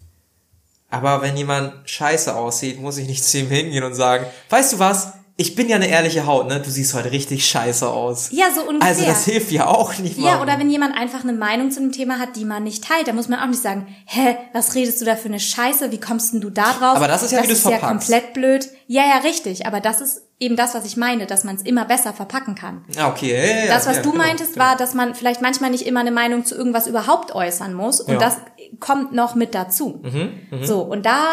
[0.91, 4.79] aber wenn jemand scheiße aussieht, muss ich nicht zu ihm hingehen und sagen, weißt du
[4.79, 6.61] was, ich bin ja eine ehrliche Haut, ne?
[6.61, 8.29] Du siehst heute richtig scheiße aus.
[8.31, 8.89] Ja, so ungefähr.
[8.89, 10.29] Also das hilft ja auch nicht mal.
[10.29, 13.09] Ja, oder wenn jemand einfach eine Meinung zu einem Thema hat, die man nicht teilt,
[13.09, 15.91] dann muss man auch nicht sagen, hä, was redest du da für eine Scheiße?
[15.91, 16.97] Wie kommst denn du da drauf?
[16.97, 17.85] Aber das ist ja, das wie du es verpackst.
[17.85, 18.69] Das ist ja komplett blöd.
[18.87, 19.67] Ja, ja, richtig.
[19.67, 22.85] Aber das ist eben das, was ich meine, dass man es immer besser verpacken kann.
[22.95, 23.35] Ja, okay.
[23.35, 24.67] Ja, ja, das, was ja, du genau, meintest, genau.
[24.67, 28.01] war, dass man vielleicht manchmal nicht immer eine Meinung zu irgendwas überhaupt äußern muss.
[28.01, 28.37] Und das
[28.79, 30.01] kommt noch mit dazu.
[30.05, 30.67] Mhm, mh.
[30.67, 31.27] So, und da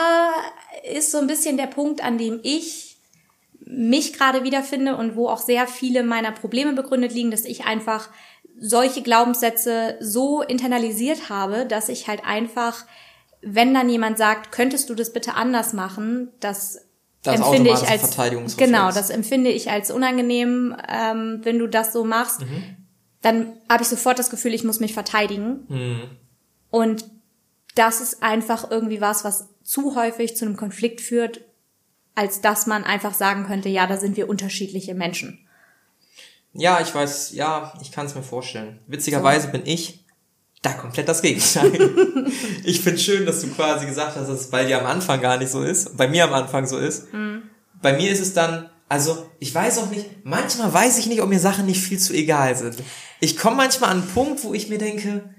[0.92, 2.91] ist so ein bisschen der Punkt, an dem ich
[3.72, 8.10] mich gerade wiederfinde und wo auch sehr viele meiner Probleme begründet liegen, dass ich einfach
[8.60, 12.86] solche Glaubenssätze so internalisiert habe, dass ich halt einfach,
[13.42, 16.86] wenn dann jemand sagt, könntest du das bitte anders machen, das,
[17.24, 18.18] das empfinde ich als
[18.58, 22.42] genau, das empfinde ich als unangenehm, ähm, wenn du das so machst.
[22.42, 22.78] Mhm.
[23.22, 25.66] Dann habe ich sofort das Gefühl, ich muss mich verteidigen.
[25.70, 26.02] Mhm.
[26.70, 27.06] Und
[27.76, 31.42] das ist einfach irgendwie was, was zu häufig zu einem Konflikt führt,
[32.22, 35.40] als dass man einfach sagen könnte, ja, da sind wir unterschiedliche Menschen.
[36.54, 38.80] Ja, ich weiß, ja, ich kann es mir vorstellen.
[38.86, 39.52] Witzigerweise so.
[39.54, 40.06] bin ich
[40.62, 41.72] Da komplett das Gegenteil.
[42.64, 45.38] ich finde schön, dass du quasi gesagt hast, dass es bei dir am Anfang gar
[45.38, 47.12] nicht so ist, bei mir am Anfang so ist.
[47.12, 47.42] Mhm.
[47.82, 51.30] Bei mir ist es dann, also ich weiß auch nicht, manchmal weiß ich nicht, ob
[51.30, 52.78] mir Sachen nicht viel zu egal sind.
[53.20, 55.34] Ich komme manchmal an einen Punkt, wo ich mir denke,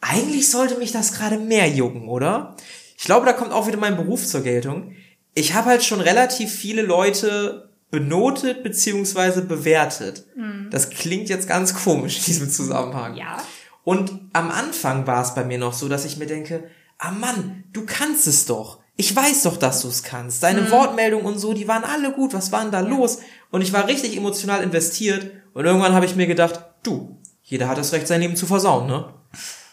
[0.00, 2.54] eigentlich sollte mich das gerade mehr jucken, oder?
[2.96, 4.94] Ich glaube, da kommt auch wieder mein Beruf zur Geltung.
[5.34, 10.26] Ich habe halt schon relativ viele Leute benotet beziehungsweise bewertet.
[10.36, 10.68] Mhm.
[10.70, 13.16] Das klingt jetzt ganz komisch in diesem Zusammenhang.
[13.16, 13.38] Ja.
[13.84, 17.64] Und am Anfang war es bei mir noch so, dass ich mir denke, ah Mann,
[17.72, 18.80] du kannst es doch.
[18.96, 20.42] Ich weiß doch, dass du es kannst.
[20.42, 20.70] Deine mhm.
[20.72, 22.34] Wortmeldungen und so, die waren alle gut.
[22.34, 22.88] Was war denn da ja.
[22.88, 23.20] los?
[23.50, 25.30] Und ich war richtig emotional investiert.
[25.54, 28.88] Und irgendwann habe ich mir gedacht, du, jeder hat das Recht, sein Leben zu versauen,
[28.88, 29.14] ne?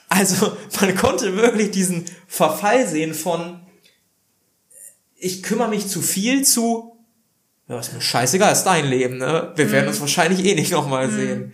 [0.07, 3.64] Also, man konnte wirklich diesen Verfall sehen von,
[5.17, 6.97] ich kümmere mich zu viel zu,
[7.67, 9.53] ja, ist mir scheißegal, ist dein Leben, ne?
[9.55, 9.91] Wir werden mhm.
[9.91, 11.15] uns wahrscheinlich eh nicht nochmal mhm.
[11.15, 11.53] sehen.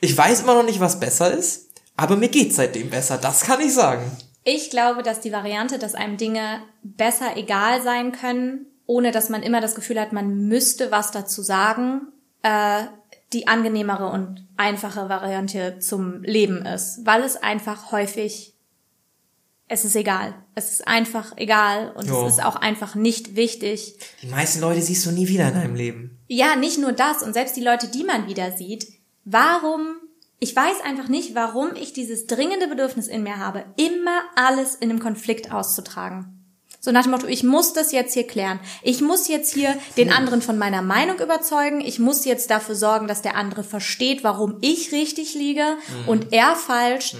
[0.00, 3.60] Ich weiß immer noch nicht, was besser ist, aber mir geht's seitdem besser, das kann
[3.60, 4.04] ich sagen.
[4.42, 9.42] Ich glaube, dass die Variante, dass einem Dinge besser egal sein können, ohne dass man
[9.42, 12.08] immer das Gefühl hat, man müsste was dazu sagen,
[12.42, 12.84] äh,
[13.32, 18.53] die angenehmere und einfache Variante zum Leben ist, weil es einfach häufig
[19.68, 20.34] es ist egal.
[20.54, 22.26] Es ist einfach egal und jo.
[22.26, 23.96] es ist auch einfach nicht wichtig.
[24.22, 26.18] Die meisten Leute siehst du nie wieder in deinem Leben.
[26.28, 28.86] Ja, nicht nur das und selbst die Leute, die man wieder sieht,
[29.24, 29.96] warum
[30.40, 34.90] ich weiß einfach nicht, warum ich dieses dringende Bedürfnis in mir habe, immer alles in
[34.90, 36.34] einem Konflikt auszutragen.
[36.80, 38.60] So nach dem Motto, ich muss das jetzt hier klären.
[38.82, 41.80] Ich muss jetzt hier den anderen von meiner Meinung überzeugen.
[41.80, 45.64] Ich muss jetzt dafür sorgen, dass der andere versteht, warum ich richtig liege
[46.02, 46.08] mhm.
[46.08, 47.14] und er falsch.
[47.14, 47.18] Mhm.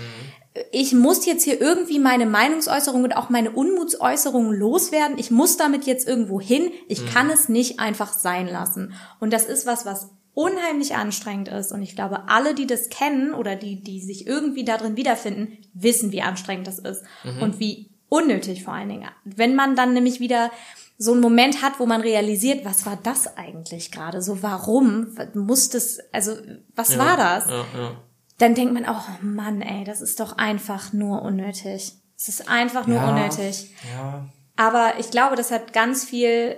[0.70, 5.18] Ich muss jetzt hier irgendwie meine Meinungsäußerung und auch meine Unmutsäußerungen loswerden.
[5.18, 6.70] Ich muss damit jetzt irgendwo hin.
[6.88, 7.06] Ich mhm.
[7.06, 8.94] kann es nicht einfach sein lassen.
[9.18, 11.72] Und das ist was, was unheimlich anstrengend ist.
[11.72, 16.12] Und ich glaube, alle, die das kennen oder die, die sich irgendwie darin wiederfinden, wissen,
[16.12, 17.42] wie anstrengend das ist mhm.
[17.42, 19.08] und wie unnötig vor allen Dingen.
[19.24, 20.50] Wenn man dann nämlich wieder
[20.98, 24.22] so einen Moment hat, wo man realisiert, was war das eigentlich gerade?
[24.22, 26.36] So, warum muss das, also,
[26.76, 27.46] was ja, war das?
[27.48, 27.96] Ja, ja.
[28.38, 31.92] Dann denkt man auch, oh Mann, ey, das ist doch einfach nur unnötig.
[32.16, 33.70] Es ist einfach nur unnötig.
[33.92, 34.28] Ja.
[34.56, 36.56] Aber ich glaube, das hat ganz viel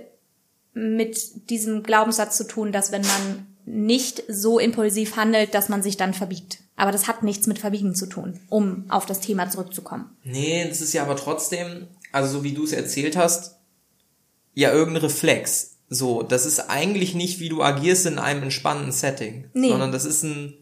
[0.72, 5.96] mit diesem Glaubenssatz zu tun, dass wenn man nicht so impulsiv handelt, dass man sich
[5.96, 6.58] dann verbiegt.
[6.76, 10.16] Aber das hat nichts mit Verbiegen zu tun, um auf das Thema zurückzukommen.
[10.22, 13.56] Nee, das ist ja aber trotzdem, also so wie du es erzählt hast,
[14.54, 15.78] ja irgendein Reflex.
[15.88, 19.68] So, das ist eigentlich nicht, wie du agierst in einem entspannten Setting, nee.
[19.68, 20.54] sondern das ist ein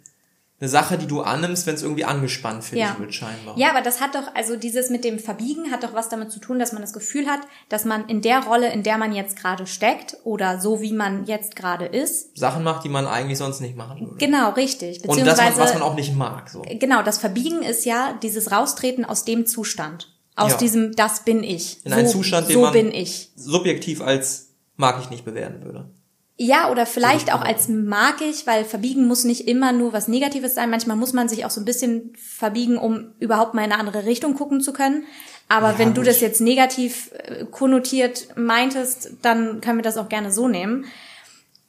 [0.64, 2.90] eine Sache, die du annimmst, wenn es irgendwie angespannt für ja.
[2.90, 3.56] dich wird, scheinbar.
[3.58, 6.40] Ja, aber das hat doch, also dieses mit dem Verbiegen hat doch was damit zu
[6.40, 9.36] tun, dass man das Gefühl hat, dass man in der Rolle, in der man jetzt
[9.36, 12.36] gerade steckt oder so wie man jetzt gerade ist.
[12.36, 14.16] Sachen macht, die man eigentlich sonst nicht machen würde.
[14.16, 15.02] Genau, richtig.
[15.02, 16.48] Beziehungsweise, Und das, was man auch nicht mag.
[16.48, 16.62] So.
[16.62, 20.10] Genau, das Verbiegen ist ja dieses Raustreten aus dem Zustand.
[20.34, 20.56] Aus ja.
[20.56, 21.84] diesem, das bin ich.
[21.84, 23.30] In so, einen Zustand, den so man bin ich.
[23.36, 25.90] subjektiv als mag ich nicht bewerten würde.
[26.36, 30.54] Ja, oder vielleicht auch als mag ich, weil verbiegen muss nicht immer nur was Negatives
[30.54, 30.68] sein.
[30.68, 34.04] Manchmal muss man sich auch so ein bisschen verbiegen, um überhaupt mal in eine andere
[34.04, 35.04] Richtung gucken zu können.
[35.48, 40.08] Aber ja, wenn du das jetzt negativ äh, konnotiert meintest, dann können wir das auch
[40.08, 40.86] gerne so nehmen.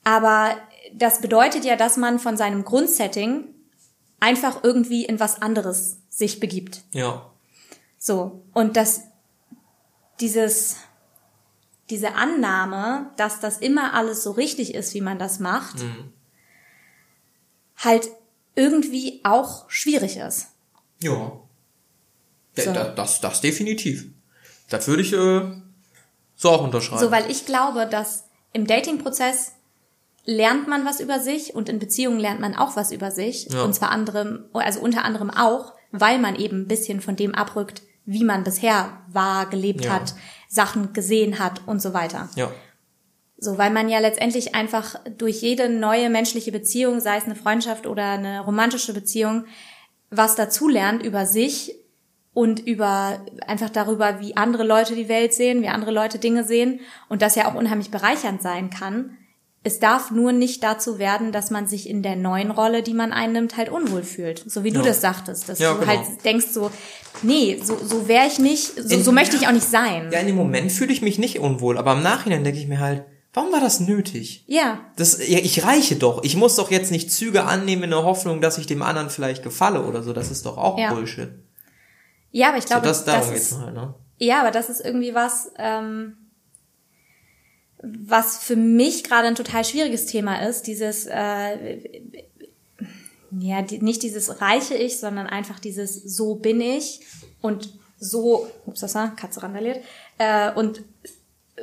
[0.03, 0.55] Aber
[0.93, 3.45] das bedeutet ja, dass man von seinem Grundsetting
[4.19, 6.81] einfach irgendwie in was anderes sich begibt.
[6.91, 7.29] Ja.
[7.99, 8.43] So.
[8.53, 9.03] Und dass
[10.19, 10.77] dieses,
[11.89, 16.13] diese Annahme, dass das immer alles so richtig ist, wie man das macht, mhm.
[17.77, 18.09] halt
[18.55, 20.47] irgendwie auch schwierig ist.
[21.01, 21.11] Ja.
[21.11, 21.41] So.
[22.55, 24.07] Das, das, das definitiv.
[24.69, 25.61] Das würde ich äh,
[26.35, 27.01] so auch unterschreiben.
[27.01, 29.51] So, weil ich glaube, dass im Dating-Prozess
[30.23, 33.47] lernt man was über sich und in Beziehungen lernt man auch was über sich.
[33.51, 33.63] Ja.
[33.63, 37.83] Und zwar anderem, also unter anderem auch, weil man eben ein bisschen von dem abrückt,
[38.05, 39.93] wie man bisher war, gelebt ja.
[39.93, 40.15] hat,
[40.47, 42.29] Sachen gesehen hat und so weiter.
[42.35, 42.51] Ja.
[43.37, 47.85] So, weil man ja letztendlich einfach durch jede neue menschliche Beziehung, sei es eine Freundschaft
[47.85, 49.45] oder eine romantische Beziehung,
[50.09, 51.75] was dazulernt über sich
[52.33, 56.79] und über einfach darüber, wie andere Leute die Welt sehen, wie andere Leute Dinge sehen
[57.09, 59.17] und das ja auch unheimlich bereichernd sein kann.
[59.67, 63.11] Es darf nur nicht dazu werden, dass man sich in der neuen Rolle, die man
[63.11, 64.43] einnimmt, halt unwohl fühlt.
[64.45, 64.79] So wie ja.
[64.79, 65.49] du das sagtest.
[65.49, 65.91] Dass ja, du genau.
[65.91, 66.69] halt denkst so,
[67.23, 70.11] nee, so, so wäre ich nicht, so, in, so möchte ich auch nicht sein.
[70.13, 72.79] Ja, in dem Moment fühle ich mich nicht unwohl, aber im Nachhinein denke ich mir
[72.79, 74.43] halt, warum war das nötig?
[74.45, 74.81] Ja.
[74.97, 76.23] Das, ja, ich reiche doch.
[76.23, 79.41] Ich muss doch jetzt nicht Züge annehmen in der Hoffnung, dass ich dem anderen vielleicht
[79.41, 80.13] gefalle oder so.
[80.13, 80.93] Das ist doch auch ja.
[80.93, 81.29] Bullshit.
[82.29, 83.95] Ja, aber ich glaube, so, das, darum das ist, halt, ne?
[84.19, 86.17] Ja, aber das ist irgendwie was, ähm,
[88.05, 91.79] was für mich gerade ein total schwieriges Thema ist, dieses, äh,
[93.39, 97.01] Ja, die, nicht dieses reiche Ich, sondern einfach dieses so bin ich
[97.41, 97.69] und
[97.99, 99.83] so, ups, das war Katze randaliert,
[100.17, 100.83] äh, und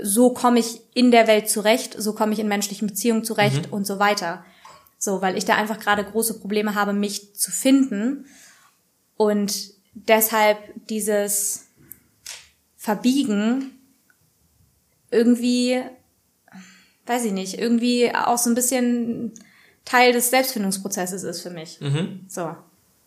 [0.03, 3.73] so komme ich in der Welt zurecht, so komme ich in menschlichen Beziehungen zurecht mhm.
[3.73, 4.45] und so weiter.
[4.99, 8.27] So, weil ich da einfach gerade große Probleme habe, mich zu finden
[9.17, 10.59] und deshalb
[10.89, 11.67] dieses
[12.77, 13.79] Verbiegen
[15.11, 15.83] irgendwie,
[17.07, 19.33] weiß ich nicht, irgendwie auch so ein bisschen
[19.85, 21.81] Teil des Selbstfindungsprozesses ist für mich.
[21.81, 22.27] Mhm.
[22.29, 22.55] So.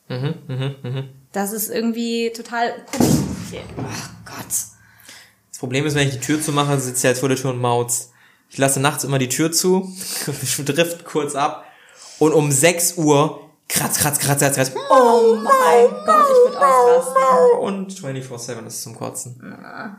[0.07, 1.03] Mhm, mh, mh.
[1.31, 2.73] Das ist irgendwie total
[3.77, 4.47] Ach Gott.
[4.47, 7.61] Das Problem ist, wenn ich die Tür zumache, sitzt ja jetzt vor der Tür und
[7.61, 8.11] mautzt.
[8.49, 9.91] Ich lasse nachts immer die Tür zu,
[10.65, 11.65] drift kurz ab
[12.19, 14.71] und um 6 Uhr kratz, kratz, kratz, kratz, kratz.
[14.89, 17.59] Oh mein Gott, ich würde ausrasten.
[17.59, 19.35] Und 24-7 ist zum Kotzen.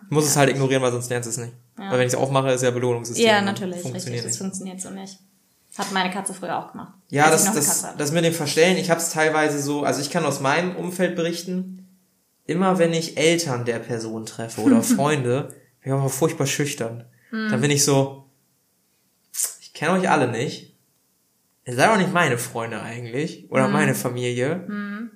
[0.05, 0.31] Ich muss ja.
[0.31, 1.53] es halt ignorieren, weil sonst lernst du es nicht.
[1.79, 1.91] Ja.
[1.91, 3.27] Weil wenn ich es aufmache, ist ja Belohnungssystem.
[3.27, 4.33] Ja, natürlich, funktioniert richtig.
[4.33, 5.19] Das funktioniert so nicht.
[5.77, 6.95] Hat meine Katze früher auch gemacht.
[7.11, 10.25] Ja, das, das, das mit dem Verstellen, ich habe es teilweise so, also ich kann
[10.25, 11.87] aus meinem Umfeld berichten,
[12.47, 15.49] immer wenn ich Eltern der Person treffe oder Freunde,
[15.83, 17.05] bin ich auch furchtbar schüchtern.
[17.31, 17.51] Hm.
[17.51, 18.25] Dann bin ich so,
[19.61, 20.76] ich kenne euch alle nicht.
[21.67, 23.73] Ihr seid auch nicht meine Freunde eigentlich oder hm.
[23.73, 24.65] meine Familie.
[24.67, 25.11] Hm.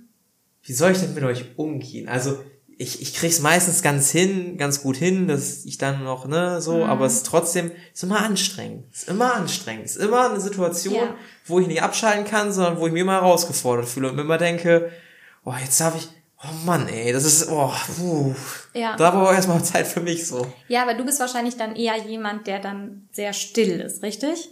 [0.63, 2.09] Wie soll ich denn mit euch umgehen?
[2.09, 2.39] Also
[2.77, 6.79] ich, ich krieg's meistens ganz hin, ganz gut hin, dass ich dann noch, ne, so,
[6.79, 6.83] mhm.
[6.85, 8.87] aber es ist trotzdem, ist immer anstrengend.
[8.91, 9.85] Es ist immer anstrengend.
[9.85, 11.15] Es ist immer eine Situation, ja.
[11.45, 14.39] wo ich nicht abschalten kann, sondern wo ich mir immer herausgefordert fühle und mir immer
[14.39, 14.91] denke,
[15.45, 16.09] oh, jetzt darf ich,
[16.43, 18.35] oh Mann, ey, das ist, oh, puh.
[18.73, 18.97] Ja.
[18.97, 20.51] Da war aber erstmal Zeit für mich so.
[20.69, 24.49] Ja, aber du bist wahrscheinlich dann eher jemand, der dann sehr still ist, richtig?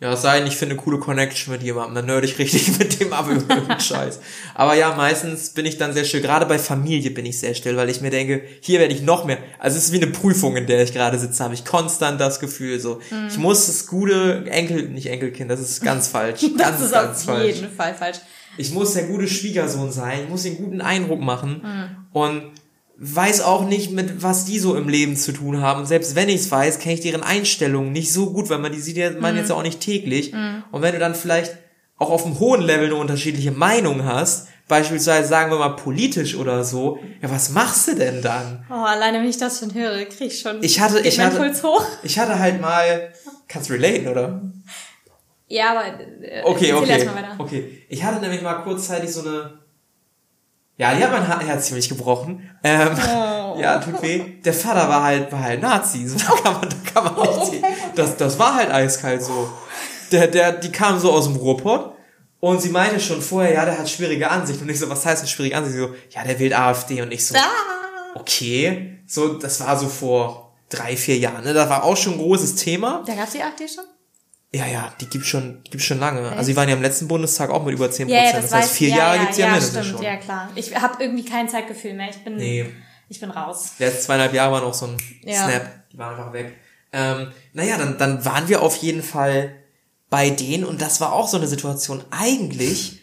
[0.00, 3.12] Ja, sei ich finde eine coole Connection mit jemandem, dann nerd ich richtig mit dem
[3.12, 4.20] ab über irgendeinen Scheiß.
[4.54, 6.22] Aber ja, meistens bin ich dann sehr still.
[6.22, 9.26] Gerade bei Familie bin ich sehr still, weil ich mir denke, hier werde ich noch
[9.26, 9.36] mehr.
[9.58, 12.40] Also es ist wie eine Prüfung, in der ich gerade sitze, habe ich konstant das
[12.40, 13.28] Gefühl, so, mhm.
[13.28, 16.40] ich muss das gute Enkel, nicht Enkelkind, das ist ganz falsch.
[16.40, 17.56] das ganz, ist ganz auf falsch.
[17.56, 18.20] jeden Fall falsch.
[18.56, 21.60] Ich muss der gute Schwiegersohn sein, ich muss den guten Eindruck machen.
[21.62, 22.06] Mhm.
[22.18, 22.42] Und
[23.02, 25.86] weiß auch nicht, mit was die so im Leben zu tun haben.
[25.86, 28.78] Selbst wenn ich es weiß, kenne ich deren Einstellungen nicht so gut, weil man die
[28.78, 29.40] sieht ja man mhm.
[29.40, 30.32] jetzt auch nicht täglich.
[30.32, 30.62] Mhm.
[30.70, 31.56] Und wenn du dann vielleicht
[31.96, 36.62] auch auf einem hohen Level eine unterschiedliche Meinung hast, beispielsweise sagen wir mal politisch oder
[36.62, 38.66] so, ja, was machst du denn dann?
[38.70, 41.84] Oh, alleine wenn ich das schon höre, krieg ich schon ich hatte, ich hatte, hoch.
[42.02, 43.12] Ich hatte halt mal,
[43.48, 44.42] kannst relaten, oder?
[45.48, 47.08] Ja, aber äh, okay, okay,
[47.38, 47.84] okay.
[47.88, 49.58] Ich hatte nämlich mal kurzzeitig so eine
[50.80, 52.50] ja, die hat mein Herz ziemlich gebrochen.
[52.64, 53.60] Ähm, oh.
[53.60, 54.22] Ja, tut weh.
[54.42, 56.08] Der Vater war halt, war halt Nazi.
[56.08, 57.64] So, da kann man, da kann man nicht sehen.
[57.94, 59.50] Das, das war halt eiskalt so.
[60.10, 61.92] Der, der, die kam so aus dem Ruhrpott
[62.40, 64.62] und sie meinte schon vorher, ja, der hat schwierige Ansicht.
[64.62, 65.74] Und ich so, was heißt das schwierige Ansicht?
[65.74, 67.02] Sie so, ja, der wählt AfD.
[67.02, 68.18] Und ich so, ah.
[68.18, 69.00] okay.
[69.06, 71.44] So, das war so vor drei, vier Jahren.
[71.44, 71.52] Ne?
[71.52, 73.04] Das war auch schon ein großes Thema.
[73.06, 73.84] Da gab's die AfD schon?
[74.52, 76.26] Ja, ja, die gibt's schon, die gibt's schon lange.
[76.26, 76.36] Echt?
[76.36, 78.26] Also die waren ja im letzten Bundestag auch mit über 10 Prozent.
[78.26, 80.06] Ja, das, das heißt, vier ja, Jahre ja, gibt's ja, ja mindestens stimmt, schon.
[80.06, 80.50] Ja, klar.
[80.56, 82.10] Ich habe irgendwie kein Zeitgefühl mehr.
[82.10, 82.66] Ich bin, nee.
[83.08, 83.74] ich bin raus.
[83.78, 85.44] Die letzten zweieinhalb Jahre waren auch so ein ja.
[85.44, 85.70] Snap.
[85.92, 86.56] Die waren einfach weg.
[86.92, 89.54] Ähm, naja, dann, dann waren wir auf jeden Fall
[90.08, 92.02] bei denen und das war auch so eine Situation.
[92.10, 93.00] Eigentlich,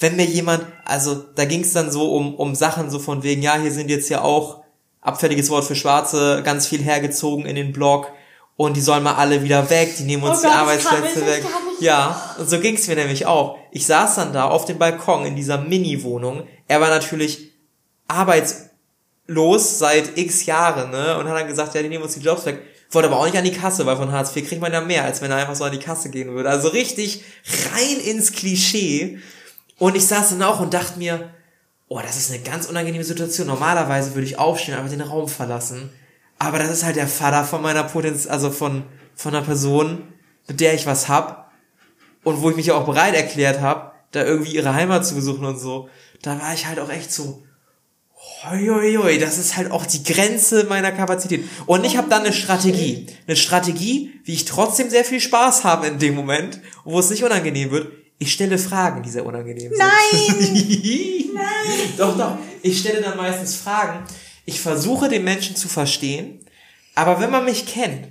[0.00, 3.56] wenn mir jemand, also da ging's dann so um, um Sachen so von wegen, ja,
[3.56, 4.64] hier sind jetzt ja auch
[5.00, 8.10] abfälliges Wort für Schwarze, ganz viel hergezogen in den Blog
[8.58, 11.44] und die sollen mal alle wieder weg, die nehmen uns oh die Gott, Arbeitsplätze weg.
[11.78, 13.56] Ja, und so ging's mir nämlich auch.
[13.70, 16.42] Ich saß dann da auf dem Balkon in dieser Mini-Wohnung.
[16.66, 17.52] Er war natürlich
[18.08, 21.16] arbeitslos seit x Jahren, ne?
[21.18, 22.60] Und hat dann gesagt, ja, die nehmen uns die Jobs weg.
[22.90, 25.04] Wollte aber auch nicht an die Kasse, weil von Hartz IV kriegt man ja mehr,
[25.04, 26.50] als wenn er einfach so an die Kasse gehen würde.
[26.50, 27.22] Also richtig
[27.72, 29.20] rein ins Klischee.
[29.78, 31.32] Und ich saß dann auch und dachte mir,
[31.86, 33.46] oh, das ist eine ganz unangenehme Situation.
[33.46, 35.92] Normalerweise würde ich aufstehen, einfach den Raum verlassen.
[36.38, 40.02] Aber das ist halt der Vater von meiner Potenz, also von, von einer Person,
[40.46, 41.52] mit der ich was hab.
[42.24, 45.44] Und wo ich mich ja auch bereit erklärt habe, da irgendwie ihre Heimat zu besuchen
[45.44, 45.88] und so.
[46.22, 47.42] Da war ich halt auch echt so,
[48.42, 51.44] hoi, hoi, hoi, das ist halt auch die Grenze meiner Kapazität.
[51.66, 53.06] Und ich habe dann eine Strategie.
[53.26, 57.24] Eine Strategie, wie ich trotzdem sehr viel Spaß habe in dem Moment, wo es nicht
[57.24, 57.92] unangenehm wird.
[58.18, 59.78] Ich stelle Fragen, die sehr unangenehm sind.
[59.78, 60.34] Nein!
[61.34, 61.92] Nein!
[61.96, 62.36] Doch, doch.
[62.62, 64.04] Ich stelle dann meistens Fragen,
[64.48, 66.40] ich versuche den Menschen zu verstehen,
[66.94, 68.08] aber wenn man mich kennt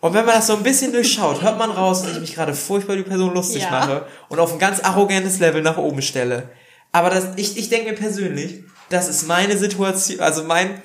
[0.00, 2.52] und wenn man das so ein bisschen durchschaut, hört man raus, dass ich mich gerade
[2.52, 3.70] furchtbar die Person lustig ja.
[3.70, 6.50] mache und auf ein ganz arrogantes Level nach oben stelle.
[6.92, 10.82] Aber das, ich, ich denke mir persönlich, das ist meine Situation, also mein,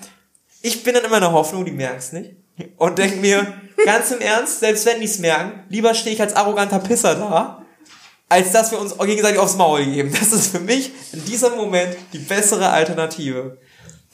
[0.61, 2.31] ich bin dann immer in der Hoffnung, die merken es nicht.
[2.77, 3.53] Und denke mir,
[3.83, 7.65] ganz im Ernst, selbst wenn die es merken, lieber stehe ich als arroganter Pisser da,
[8.29, 10.13] als dass wir uns gegenseitig aufs Maul geben.
[10.17, 13.57] Das ist für mich in diesem Moment die bessere Alternative.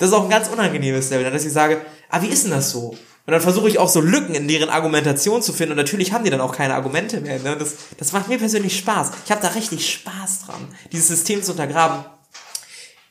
[0.02, 2.72] Das ist auch ein ganz unangenehmes Level, dass ich sage, ah, wie ist denn das
[2.72, 2.90] so?
[2.90, 5.74] Und dann versuche ich auch so Lücken in deren Argumentation zu finden.
[5.74, 7.38] Und natürlich haben die dann auch keine Argumente mehr.
[7.38, 7.56] Ne?
[7.56, 9.12] Das, das macht mir persönlich Spaß.
[9.26, 12.04] Ich habe da richtig Spaß dran, dieses System zu untergraben.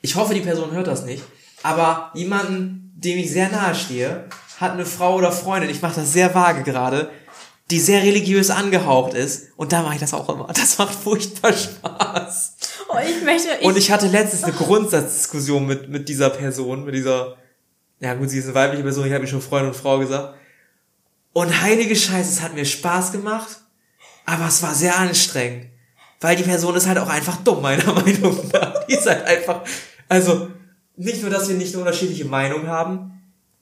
[0.01, 1.23] Ich hoffe, die Person hört das nicht.
[1.63, 4.25] Aber jemanden, dem ich sehr nahe stehe,
[4.59, 7.09] hat eine Frau oder Freundin, ich mache das sehr vage gerade,
[7.69, 9.47] die sehr religiös angehaucht ist.
[9.55, 10.47] Und da mache ich das auch immer.
[10.47, 12.55] Das macht furchtbar Spaß.
[12.93, 16.95] Oh, ich möchte, ich und ich hatte letztens eine Grundsatzdiskussion mit, mit dieser Person, mit
[16.95, 17.37] dieser,
[17.99, 20.35] ja gut, sie ist eine weibliche Person, ich habe schon Freund und Frau gesagt.
[21.33, 23.61] Und heilige Scheiße, es hat mir Spaß gemacht,
[24.25, 25.67] aber es war sehr anstrengend.
[26.19, 28.85] Weil die Person ist halt auch einfach dumm, meiner Meinung nach.
[28.85, 29.61] Die ist halt einfach,
[30.09, 30.49] also,
[30.97, 33.11] nicht nur, dass wir nicht eine unterschiedliche Meinung haben,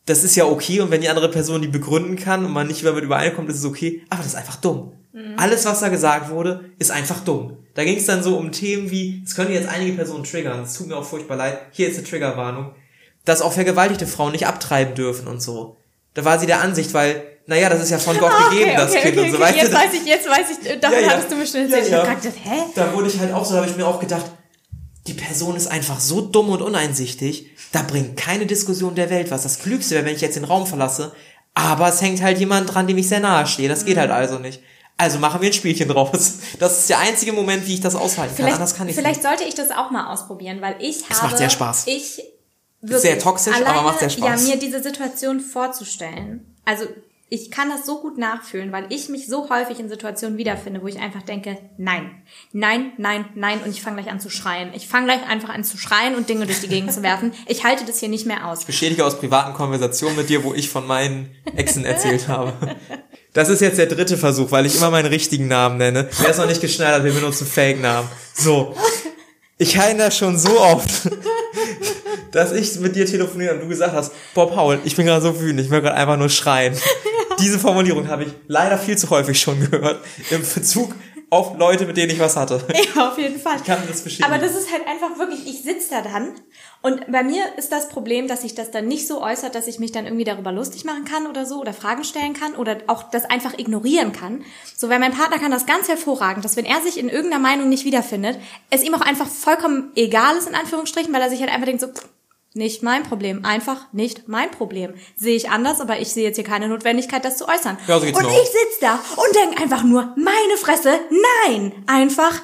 [0.06, 2.84] das ist ja okay und wenn die andere Person die begründen kann und man nicht
[2.84, 4.94] damit übereinkommt, ist es okay, aber das ist einfach dumm.
[5.12, 5.36] Mhm.
[5.38, 7.58] Alles, was da gesagt wurde, ist einfach dumm.
[7.74, 10.74] Da ging es dann so um Themen wie, es können jetzt einige Personen triggern, es
[10.74, 12.74] tut mir auch furchtbar leid, hier ist eine Triggerwarnung,
[13.26, 15.78] dass auch vergewaltigte Frauen nicht abtreiben dürfen und so.
[16.14, 18.78] Da war sie der Ansicht, weil, naja, das ist ja von Gott ah, gegeben, okay,
[18.78, 19.58] das okay, Kind okay, und so weiter.
[19.58, 21.10] Jetzt weiß ich, jetzt weiß ich, davon ja, ja.
[21.12, 21.90] hattest du mir schon erzählt.
[21.90, 22.14] Ja, ja.
[22.14, 22.60] Ich gedacht, hä?
[22.76, 24.26] Da wurde ich halt auch so, da habe ich mir auch gedacht,
[25.08, 29.44] die Person ist einfach so dumm und uneinsichtig, da bringt keine Diskussion der Welt was.
[29.44, 31.14] Das Klügste wäre, wenn ich jetzt den Raum verlasse,
[31.54, 33.70] aber es hängt halt jemand dran, dem ich sehr nahe stehe.
[33.70, 34.62] Das geht halt also nicht.
[35.00, 36.40] Also machen wir ein Spielchen draus.
[36.60, 38.62] Das ist der einzige Moment, wie ich das aushalten vielleicht, kann.
[38.62, 39.28] Anders kann ich Vielleicht nicht.
[39.28, 41.14] sollte ich das auch mal ausprobieren, weil ich habe.
[41.14, 41.88] Es macht sehr Spaß.
[41.88, 42.22] Ich
[42.82, 44.42] wirklich, sehr toxisch, alleine, aber macht sehr Spaß.
[44.42, 46.54] Ja, mir diese Situation vorzustellen.
[46.66, 46.84] Also
[47.30, 50.88] ich kann das so gut nachfühlen, weil ich mich so häufig in Situationen wiederfinde, wo
[50.88, 52.12] ich einfach denke, nein,
[52.52, 54.72] nein, nein, nein und ich fange gleich an zu schreien.
[54.74, 57.32] Ich fange gleich einfach an zu schreien und Dinge durch die Gegend zu werfen.
[57.48, 58.62] Ich halte das hier nicht mehr aus.
[58.62, 62.76] Ich beschädige aus privaten Konversationen mit dir, wo ich von meinen Exen erzählt habe.
[63.34, 66.10] Das ist jetzt der dritte Versuch, weil ich immer meinen richtigen Namen nenne.
[66.20, 68.10] Wer ist noch nicht geschneidert, wir benutzen Fake-Namen.
[68.34, 68.76] So.
[69.60, 70.90] Ich heine das schon so oft,
[72.32, 75.40] dass ich mit dir telefoniere und du gesagt hast, Bob Paul, ich bin gerade so
[75.40, 76.74] wütend, ich will gerade einfach nur schreien.
[77.40, 80.96] Diese Formulierung habe ich leider viel zu häufig schon gehört im Bezug
[81.30, 82.62] auf Leute, mit denen ich was hatte.
[82.96, 83.58] Ja, auf jeden Fall.
[83.58, 84.32] Ich kann das bestätigen.
[84.32, 86.34] Aber das ist halt einfach wirklich, ich sitze da dann
[86.82, 89.80] und bei mir ist das Problem, dass sich das dann nicht so äußert, dass ich
[89.80, 93.04] mich dann irgendwie darüber lustig machen kann oder so oder Fragen stellen kann oder auch
[93.04, 94.44] das einfach ignorieren kann.
[94.76, 97.68] So, weil mein Partner kann das ganz hervorragend, dass wenn er sich in irgendeiner Meinung
[97.68, 98.40] nicht wiederfindet,
[98.70, 101.82] es ihm auch einfach vollkommen egal ist, in Anführungsstrichen, weil er sich halt einfach denkt
[101.82, 102.08] so, pff,
[102.56, 103.46] nicht mein Problem.
[103.46, 104.96] Einfach nicht mein Problem.
[105.16, 107.78] Sehe ich anders, aber ich sehe jetzt hier keine Notwendigkeit, das zu äußern.
[107.88, 111.00] Ja, so und ich sitze da und denke einfach nur, meine Fresse,
[111.46, 111.74] nein.
[111.86, 112.42] Einfach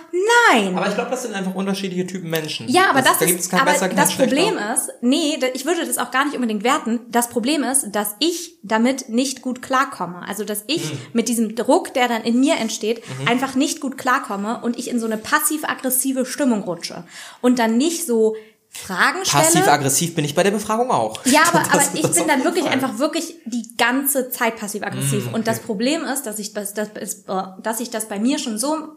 [0.52, 0.78] nein.
[0.78, 2.68] Aber ich glaube, das sind einfach unterschiedliche Typen Menschen.
[2.70, 6.12] Ja, aber das, das ist, aber besser, das Problem ist, nee, ich würde das auch
[6.12, 7.00] gar nicht unbedingt werten.
[7.10, 10.22] Das Problem ist, dass ich damit nicht gut klarkomme.
[10.28, 10.98] Also, dass ich hm.
[11.14, 13.28] mit diesem Druck, der dann in mir entsteht, mhm.
[13.28, 17.04] einfach nicht gut klarkomme und ich in so eine passiv-aggressive Stimmung rutsche.
[17.42, 18.36] Und dann nicht so
[18.76, 19.44] Fragen stelle.
[19.44, 21.26] Passiv-aggressiv bin ich bei der Befragung auch.
[21.26, 25.26] Ja, aber, aber ich bin dann wirklich einfach wirklich die ganze Zeit passiv-aggressiv.
[25.26, 25.36] Mm, okay.
[25.36, 28.58] Und das Problem ist, dass ich das, das ist, dass sich das bei mir schon
[28.58, 28.90] so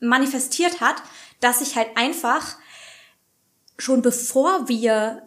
[0.00, 0.96] manifestiert hat,
[1.40, 2.56] dass ich halt einfach
[3.78, 5.22] schon bevor wir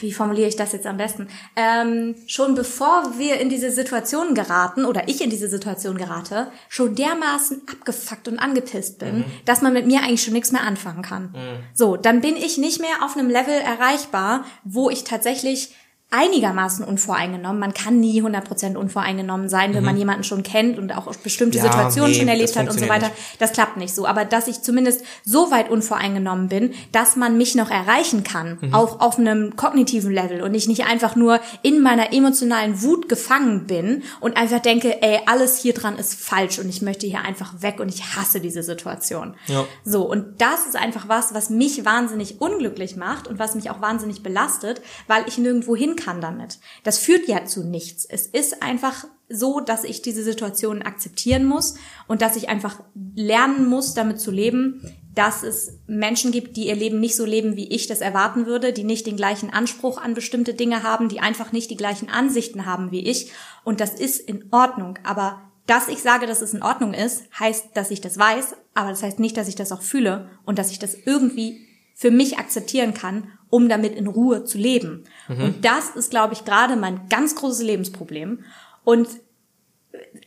[0.00, 1.28] wie formuliere ich das jetzt am besten?
[1.56, 6.94] Ähm, schon bevor wir in diese Situation geraten oder ich in diese Situation gerate, schon
[6.94, 9.24] dermaßen abgefuckt und angepisst bin, mhm.
[9.44, 11.24] dass man mit mir eigentlich schon nichts mehr anfangen kann.
[11.32, 11.62] Mhm.
[11.74, 15.74] So, dann bin ich nicht mehr auf einem Level erreichbar, wo ich tatsächlich
[16.14, 17.58] einigermaßen unvoreingenommen.
[17.58, 19.86] Man kann nie 100% unvoreingenommen sein, wenn mhm.
[19.86, 22.88] man jemanden schon kennt und auch bestimmte ja, Situationen nee, schon erlebt hat und so
[22.88, 23.06] weiter.
[23.06, 23.40] Nicht.
[23.40, 24.06] Das klappt nicht so.
[24.06, 28.74] Aber dass ich zumindest so weit unvoreingenommen bin, dass man mich noch erreichen kann, mhm.
[28.74, 33.66] auch auf einem kognitiven Level und ich nicht einfach nur in meiner emotionalen Wut gefangen
[33.66, 37.60] bin und einfach denke, ey, alles hier dran ist falsch und ich möchte hier einfach
[37.60, 39.34] weg und ich hasse diese Situation.
[39.46, 39.64] Ja.
[39.84, 43.80] So, und das ist einfach was, was mich wahnsinnig unglücklich macht und was mich auch
[43.80, 46.58] wahnsinnig belastet, weil ich nirgendwo hin kann damit.
[46.82, 48.04] Das führt ja zu nichts.
[48.04, 51.74] Es ist einfach so, dass ich diese Situation akzeptieren muss
[52.06, 52.82] und dass ich einfach
[53.14, 54.82] lernen muss, damit zu leben,
[55.14, 58.72] dass es Menschen gibt, die ihr Leben nicht so leben, wie ich das erwarten würde,
[58.72, 62.66] die nicht den gleichen Anspruch an bestimmte Dinge haben, die einfach nicht die gleichen Ansichten
[62.66, 63.30] haben wie ich.
[63.62, 64.98] Und das ist in Ordnung.
[65.04, 68.90] Aber dass ich sage, dass es in Ordnung ist, heißt, dass ich das weiß, aber
[68.90, 72.38] das heißt nicht, dass ich das auch fühle und dass ich das irgendwie für mich
[72.38, 75.04] akzeptieren kann, um damit in Ruhe zu leben.
[75.28, 75.44] Mhm.
[75.44, 78.44] Und das ist, glaube ich, gerade mein ganz großes Lebensproblem.
[78.84, 79.08] Und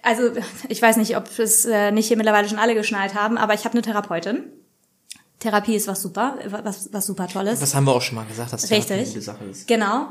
[0.01, 0.31] also
[0.69, 3.65] ich weiß nicht, ob es äh, nicht hier mittlerweile schon alle geschnallt haben, aber ich
[3.65, 4.43] habe eine Therapeutin.
[5.39, 7.59] Therapie ist was super, was, was super tolles.
[7.59, 9.13] Das haben wir auch schon mal gesagt, dass Therapie Richtig.
[9.13, 9.67] eine Sache ist.
[9.67, 10.07] Genau.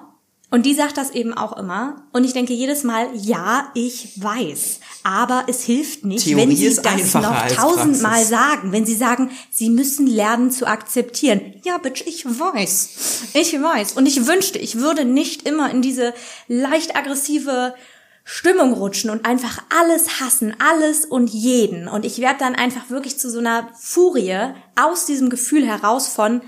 [0.49, 2.07] Und die sagt das eben auch immer.
[2.13, 4.79] Und ich denke jedes Mal, ja, ich weiß.
[5.03, 8.71] Aber es hilft nicht, Theorie wenn sie das noch tausendmal sagen.
[8.71, 11.55] Wenn sie sagen, sie müssen lernen zu akzeptieren.
[11.65, 13.33] Ja, bitch, ich weiß.
[13.35, 13.95] Ich weiß.
[13.95, 16.15] Und ich wünschte, ich würde nicht immer in diese
[16.47, 17.75] leicht aggressive
[18.23, 21.89] Stimmung rutschen und einfach alles hassen, alles und jeden.
[21.89, 26.41] Und ich werde dann einfach wirklich zu so einer Furie aus diesem Gefühl heraus von,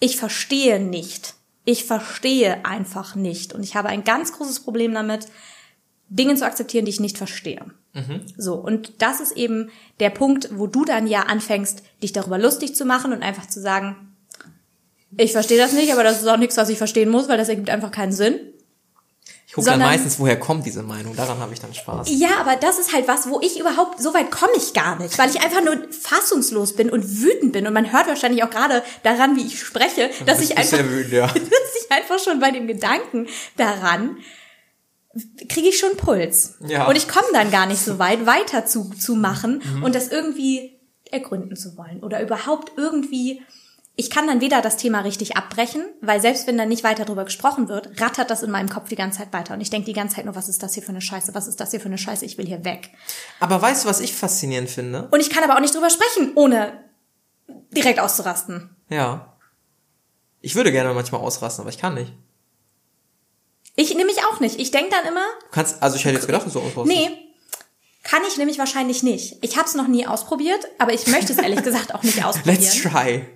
[0.00, 1.35] ich verstehe nicht.
[1.66, 3.52] Ich verstehe einfach nicht.
[3.52, 5.26] Und ich habe ein ganz großes Problem damit,
[6.08, 7.60] Dinge zu akzeptieren, die ich nicht verstehe.
[8.38, 12.74] So, und das ist eben der Punkt, wo du dann ja anfängst, dich darüber lustig
[12.74, 14.14] zu machen und einfach zu sagen,
[15.16, 17.48] ich verstehe das nicht, aber das ist auch nichts, was ich verstehen muss, weil das
[17.48, 18.38] ergibt einfach keinen Sinn.
[19.56, 21.16] Gucke dann meistens, woher kommt diese Meinung.
[21.16, 22.08] Daran habe ich dann Spaß.
[22.10, 25.18] Ja, aber das ist halt was, wo ich überhaupt, so weit komme ich gar nicht,
[25.18, 27.66] weil ich einfach nur fassungslos bin und wütend bin.
[27.66, 31.26] Und man hört wahrscheinlich auch gerade daran, wie ich spreche, dass ich einfach, wütend, ja.
[31.34, 31.36] dass
[31.84, 33.26] ich einfach schon bei dem Gedanken
[33.56, 34.18] daran
[35.48, 36.56] kriege ich schon Puls.
[36.66, 36.86] Ja.
[36.88, 39.82] Und ich komme dann gar nicht so weit, weiter zu, zu machen Mhm.
[39.84, 40.78] und das irgendwie
[41.10, 43.40] ergründen zu wollen oder überhaupt irgendwie
[43.98, 47.24] ich kann dann weder das Thema richtig abbrechen, weil selbst wenn dann nicht weiter drüber
[47.24, 49.54] gesprochen wird, rattert das in meinem Kopf die ganze Zeit weiter.
[49.54, 51.34] Und ich denke die ganze Zeit nur, was ist das hier für eine Scheiße?
[51.34, 52.24] Was ist das hier für eine Scheiße?
[52.26, 52.90] Ich will hier weg.
[53.40, 55.08] Aber weißt du, was ich faszinierend finde?
[55.10, 56.84] Und ich kann aber auch nicht drüber sprechen, ohne
[57.74, 58.76] direkt auszurasten.
[58.90, 59.32] Ja.
[60.42, 62.12] Ich würde gerne manchmal ausrasten, aber ich kann nicht.
[63.76, 64.60] Ich nehme mich auch nicht.
[64.60, 66.86] Ich denke dann immer, Du kannst, also ich hätte jetzt gedacht, dass du ausrastest.
[66.86, 67.10] nee,
[68.02, 69.38] kann ich nämlich wahrscheinlich nicht.
[69.42, 72.60] Ich habe es noch nie ausprobiert, aber ich möchte es ehrlich gesagt auch nicht ausprobieren.
[72.60, 73.26] Let's try.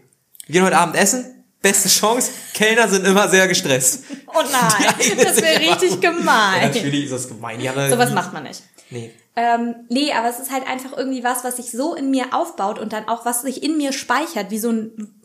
[0.51, 1.45] Wir gehen heute Abend essen.
[1.63, 2.33] Beste Chance.
[2.55, 4.03] Kellner sind immer sehr gestresst.
[4.33, 6.61] Oh nein, das wäre sind immer- richtig Ja, gemein.
[6.73, 7.61] natürlich ist das gemein.
[7.91, 8.63] Sowas macht man nicht.
[8.91, 9.13] Nee.
[9.37, 12.79] Ähm, nee, aber es ist halt einfach irgendwie was, was sich so in mir aufbaut
[12.79, 15.21] und dann auch was sich in mir speichert, wie so ein,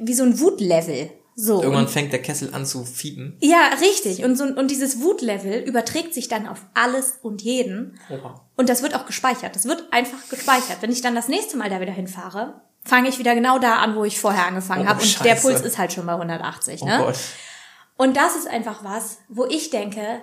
[0.00, 1.10] wie so ein Wutlevel.
[1.34, 1.62] So.
[1.62, 3.36] Irgendwann Und, fängt der Kessel an zu fiepen.
[3.40, 4.24] ja, richtig.
[4.24, 7.98] Und so, und dieses Wutlevel überträgt sich dann auf alles und jeden.
[8.10, 8.44] Oha.
[8.56, 9.54] Und das wird auch gespeichert.
[9.56, 10.78] Das wird einfach gespeichert.
[10.80, 13.94] Wenn ich dann das nächste Mal da wieder hinfahre, fange ich wieder genau da an,
[13.96, 15.02] wo ich vorher angefangen Oh, habe.
[15.02, 15.42] Und der Scheiße.
[15.42, 16.82] Puls ist halt schon bei 180.
[16.82, 16.98] Oh ne?
[16.98, 17.18] Gott.
[17.96, 20.22] Und das ist einfach was, wo ich denke,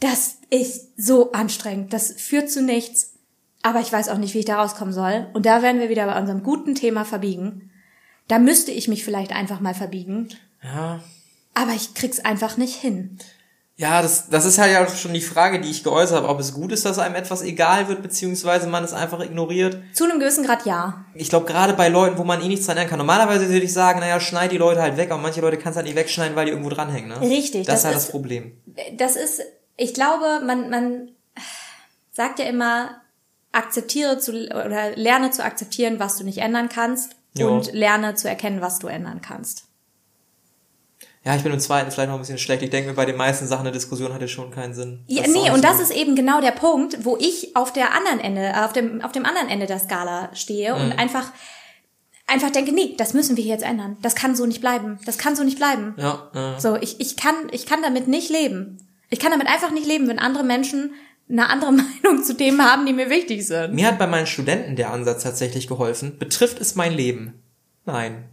[0.00, 1.92] das ist so anstrengend.
[1.92, 3.14] Das führt zu nichts.
[3.62, 5.28] Aber ich weiß auch nicht, wie ich da rauskommen soll.
[5.32, 7.72] Und da werden wir wieder bei unserem guten Thema verbiegen.
[8.28, 10.28] Da müsste ich mich vielleicht einfach mal verbiegen.
[10.62, 11.00] Ja.
[11.54, 13.18] Aber ich krieg's einfach nicht hin.
[13.80, 16.52] Ja, das, das ist halt ja schon die Frage, die ich geäußert habe, ob es
[16.52, 19.78] gut ist, dass einem etwas egal wird, beziehungsweise man es einfach ignoriert.
[19.94, 21.04] Zu einem gewissen Grad ja.
[21.14, 22.98] Ich glaube, gerade bei Leuten, wo man eh nichts dran ändern kann.
[22.98, 25.86] Normalerweise würde ich sagen, naja, schneid die Leute halt weg, aber manche Leute kannst halt
[25.86, 27.20] nicht wegschneiden, weil die irgendwo dranhängen, ne?
[27.20, 28.60] Richtig, Das, das ist halt das Problem.
[28.96, 29.42] Das ist,
[29.76, 31.12] ich glaube, man, man
[32.10, 33.00] sagt ja immer,
[33.52, 37.12] akzeptiere zu, oder lerne zu akzeptieren, was du nicht ändern kannst.
[37.34, 37.46] Ja.
[37.46, 39.67] Und lerne zu erkennen, was du ändern kannst.
[41.24, 42.62] Ja, ich bin im zweiten vielleicht noch ein bisschen schlecht.
[42.62, 45.04] Ich denke mir, bei den meisten Sachen eine Diskussion hatte schon keinen Sinn.
[45.08, 45.82] Ja, Das nee, und das gut.
[45.82, 49.12] ist eben genau der Punkt, wo ich auf der anderen Ende, äh, auf dem, auf
[49.12, 50.98] dem anderen Ende der Skala stehe und Mhm.
[50.98, 51.30] einfach,
[52.26, 53.96] einfach denke, nee, das müssen wir jetzt ändern.
[54.00, 54.98] Das kann so nicht bleiben.
[55.06, 55.94] Das kann so nicht bleiben.
[55.98, 56.60] Ja, ja.
[56.60, 58.78] So, ich, ich kann, ich kann damit nicht leben.
[59.10, 60.92] Ich kann damit einfach nicht leben, wenn andere Menschen
[61.30, 61.72] eine andere
[62.04, 63.74] Meinung zu Themen haben, die mir wichtig sind.
[63.74, 66.16] Mir hat bei meinen Studenten der Ansatz tatsächlich geholfen.
[66.18, 67.42] Betrifft es mein Leben?
[67.84, 68.24] Nein.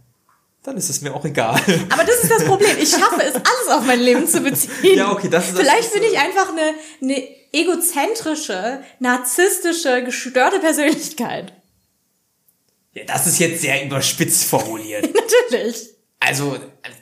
[0.66, 1.54] Dann ist es mir auch egal.
[1.90, 2.76] Aber das ist das Problem.
[2.78, 4.96] Ich schaffe es, alles auf mein Leben zu beziehen.
[4.98, 11.52] Ja, okay, das ist- das Vielleicht bin ich einfach eine, eine egozentrische, narzisstische, gestörte Persönlichkeit.
[12.94, 15.08] Ja, das ist jetzt sehr überspitzt formuliert.
[15.50, 15.90] Natürlich.
[16.18, 16.56] Also,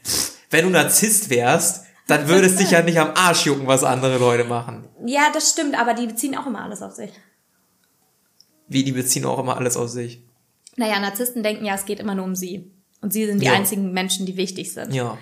[0.04, 3.82] pff, wenn du Narzisst wärst, dann würde es dich ja nicht am Arsch jucken, was
[3.82, 4.86] andere Leute machen.
[5.06, 7.10] Ja, das stimmt, aber die beziehen auch immer alles auf sich.
[8.68, 10.22] Wie, die beziehen auch immer alles auf sich.
[10.76, 12.70] Naja, Narzissten denken ja, es geht immer nur um sie.
[13.04, 13.52] Und sie sind die Ja.
[13.52, 14.94] einzigen Menschen, die wichtig sind.
[14.94, 15.18] Ja.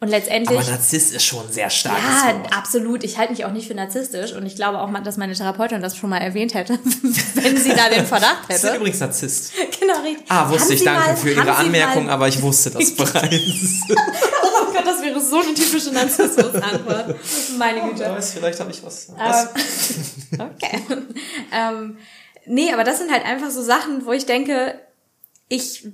[0.00, 0.58] Und letztendlich.
[0.58, 2.56] Aber Narzisst ist schon ein sehr starkes ja, Wort.
[2.56, 3.04] absolut.
[3.04, 5.82] Ich halte mich auch nicht für narzisstisch und ich glaube auch, mal, dass meine Therapeutin
[5.82, 6.78] das schon mal erwähnt hätte,
[7.34, 8.76] wenn sie da den Verdacht Sie sind hätte.
[8.78, 9.52] übrigens Narzisst.
[9.78, 10.24] Genau, richtig.
[10.30, 13.82] Ah, wusste Haben ich, Sie danke mal- für Ihre Anmerkung, aber ich wusste das bereits.
[13.90, 17.16] Oh Gott, das wäre so eine typische Narzissmus-Antwort.
[17.58, 17.98] Meine Güte.
[18.00, 19.08] Wer weiß, vielleicht habe ich was.
[19.10, 19.48] Ähm, was?
[20.38, 20.80] okay.
[21.52, 21.98] ähm,
[22.46, 24.78] nee, aber das sind halt einfach so Sachen, wo ich denke,
[25.48, 25.86] ich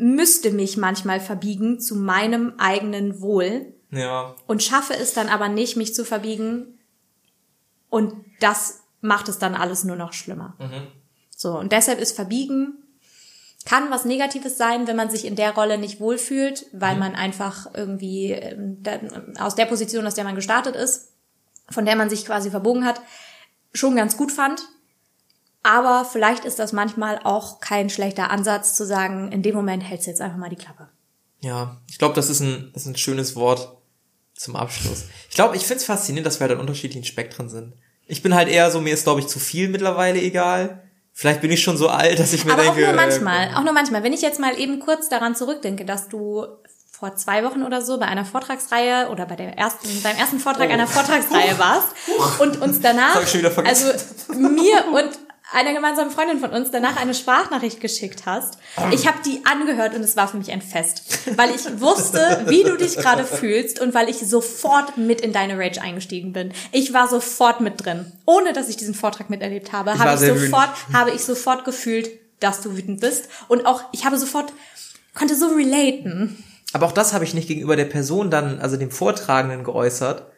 [0.00, 4.34] müsste mich manchmal verbiegen zu meinem eigenen Wohl Ja.
[4.46, 6.78] und schaffe es dann aber nicht, mich zu verbiegen.
[7.88, 10.56] Und das macht es dann alles nur noch schlimmer.
[11.36, 12.80] So, und deshalb ist Verbiegen
[13.64, 17.66] kann was Negatives sein, wenn man sich in der Rolle nicht wohlfühlt, weil man einfach
[17.74, 18.82] irgendwie ähm,
[19.38, 21.12] aus der Position, aus der man gestartet ist,
[21.68, 23.00] von der man sich quasi verbogen hat,
[23.74, 24.62] schon ganz gut fand.
[25.62, 30.06] Aber vielleicht ist das manchmal auch kein schlechter Ansatz zu sagen, in dem Moment hältst
[30.06, 30.88] du jetzt einfach mal die Klappe.
[31.40, 33.76] Ja, ich glaube, das ist ein, das ist ein schönes Wort
[34.34, 35.04] Zum Abschluss.
[35.28, 37.74] Ich glaube, ich find's faszinierend, dass wir halt in unterschiedlichen Spektren sind.
[38.06, 40.82] Ich bin halt eher so, mir ist, glaube ich, zu viel mittlerweile egal.
[41.12, 42.80] Vielleicht bin ich schon so alt, dass ich mir Aber denke.
[42.82, 44.02] auch nur manchmal, äh, auch nur manchmal.
[44.02, 46.46] Wenn ich jetzt mal eben kurz daran zurückdenke, dass du
[46.90, 50.68] vor zwei Wochen oder so bei einer Vortragsreihe oder bei der ersten, beim ersten Vortrag
[50.70, 50.72] Oh.
[50.72, 51.88] einer Vortragsreihe warst
[52.40, 53.86] und uns danach, also
[54.34, 55.10] mir und
[55.52, 58.58] einer gemeinsamen Freundin von uns danach eine Sprachnachricht geschickt hast.
[58.92, 61.02] Ich habe die angehört und es war für mich ein Fest,
[61.36, 65.58] weil ich wusste, wie du dich gerade fühlst und weil ich sofort mit in deine
[65.58, 66.52] Rage eingestiegen bin.
[66.72, 69.98] Ich war sofort mit drin, ohne dass ich diesen Vortrag miterlebt habe.
[69.98, 70.50] Habe ich sehr wütend.
[70.50, 74.52] sofort, habe ich sofort gefühlt, dass du wütend bist und auch ich habe sofort
[75.14, 76.44] konnte so relaten.
[76.72, 80.29] Aber auch das habe ich nicht gegenüber der Person dann, also dem Vortragenden geäußert.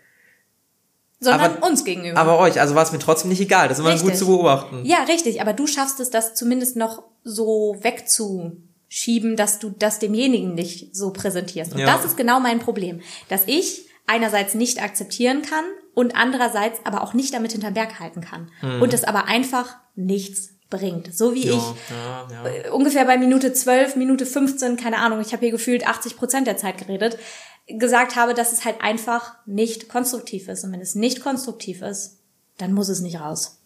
[1.23, 2.18] Sondern Aber- uns gegenüber.
[2.20, 3.68] Aber euch, also war es mir trotzdem nicht egal.
[3.68, 4.85] Das ist immer gut zu beobachten.
[4.85, 10.55] ja, richtig, aber du schaffst es, das zumindest noch so wegzuschieben, dass du das demjenigen
[10.55, 11.73] nicht so präsentierst.
[11.73, 11.87] Und Ja.
[11.87, 15.64] das ist genau mein Problem, dass ich einerseits nicht akzeptieren kann
[15.95, 18.51] und andererseits aber auch nicht damit hinterm Berg halten kann.
[18.81, 21.14] Und es aber einfach nichts bringt.
[21.14, 22.51] So wie Ja, ich ja, ja.
[22.51, 26.47] äh, ungefähr bei Minute 12, Minute 15, keine Ahnung, ich habe hier gefühlt 80 Prozent
[26.47, 27.18] der Zeit geredet,
[27.67, 30.65] gesagt habe, dass es halt einfach nicht konstruktiv ist.
[30.65, 32.19] Und wenn es nicht konstruktiv ist,
[32.59, 33.59] dann muss es nicht raus.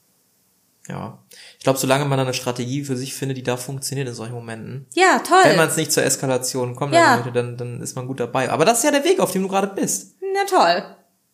[0.89, 1.19] ja.
[1.59, 4.87] Ich glaube, solange man eine Strategie für sich findet, die da funktioniert in solchen Momenten.
[4.95, 5.41] Ja, toll.
[5.43, 7.17] Wenn man es nicht zur Eskalation kommt, Ja.
[7.17, 8.51] dann, Leute, dann, dann ist man gut dabei.
[8.51, 10.15] Aber das ist ja der Weg, auf dem du gerade bist.
[10.35, 10.85] Na toll.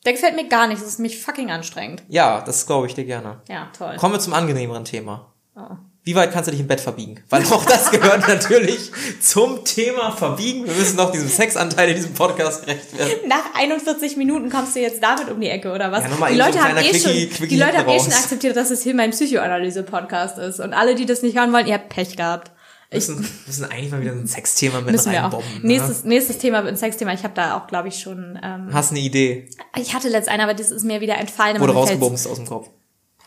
[0.06, 2.02] Der gefällt mir gar nicht, das ist mich fucking anstrengend.
[2.08, 3.42] Ja, das glaube ich dir gerne.
[3.48, 3.96] Ja, toll.
[3.96, 5.32] Kommen wir zum angenehmeren Thema.
[5.54, 5.76] Oh.
[6.04, 7.22] Wie weit kannst du dich im Bett verbiegen?
[7.30, 8.90] Weil auch das gehört natürlich
[9.20, 10.66] zum Thema Verbiegen.
[10.66, 13.28] Wir müssen noch diesem Sexanteil in diesem Podcast gerecht werden.
[13.28, 16.02] Nach 41 Minuten kommst du jetzt damit um die Ecke, oder was?
[16.02, 16.98] Ja, nochmal die so Leute ein haben eh Quickie-
[17.28, 20.58] schon, Quickie die Leute haben eh schon akzeptiert, dass es hier mein Psychoanalyse-Podcast ist.
[20.58, 22.50] Und alle, die das nicht hören wollen, ihr habt Pech gehabt.
[22.90, 25.32] Wir müssen, müssen eigentlich mal wieder ein Sexthema mit Müssen wir auch.
[25.32, 25.52] reinbomben.
[25.62, 25.68] Ne?
[25.68, 27.12] Nächstes, nächstes Thema wird ein Sexthema.
[27.14, 28.38] Ich habe da auch, glaube ich, schon.
[28.42, 29.48] Ähm, Hast eine Idee?
[29.78, 31.60] ich hatte letzt einen, aber das ist mir wieder entfallen.
[31.60, 32.68] Wurde rausgebumst aus dem Kopf.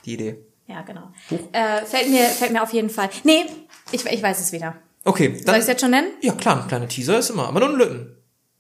[0.05, 0.37] Die Idee.
[0.67, 1.11] Ja, genau.
[1.51, 3.09] Äh, fällt mir, fällt mir auf jeden Fall.
[3.23, 3.45] Nee,
[3.91, 4.75] ich, ich weiß es wieder.
[5.03, 5.59] Okay, Soll ich dann.
[5.59, 6.11] es jetzt schon nennen?
[6.21, 8.17] Ja klar, ein kleiner Teaser ist immer, aber nur ein Lütten.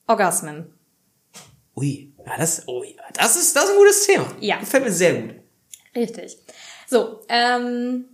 [0.07, 0.71] Orgasmen.
[1.75, 4.27] Ui, ja, das, ja, das ist, das ist ein gutes Thema.
[4.39, 4.57] Ja.
[4.59, 5.35] Gefällt mir sehr gut.
[5.95, 6.37] Richtig.
[6.87, 8.05] So, ähm,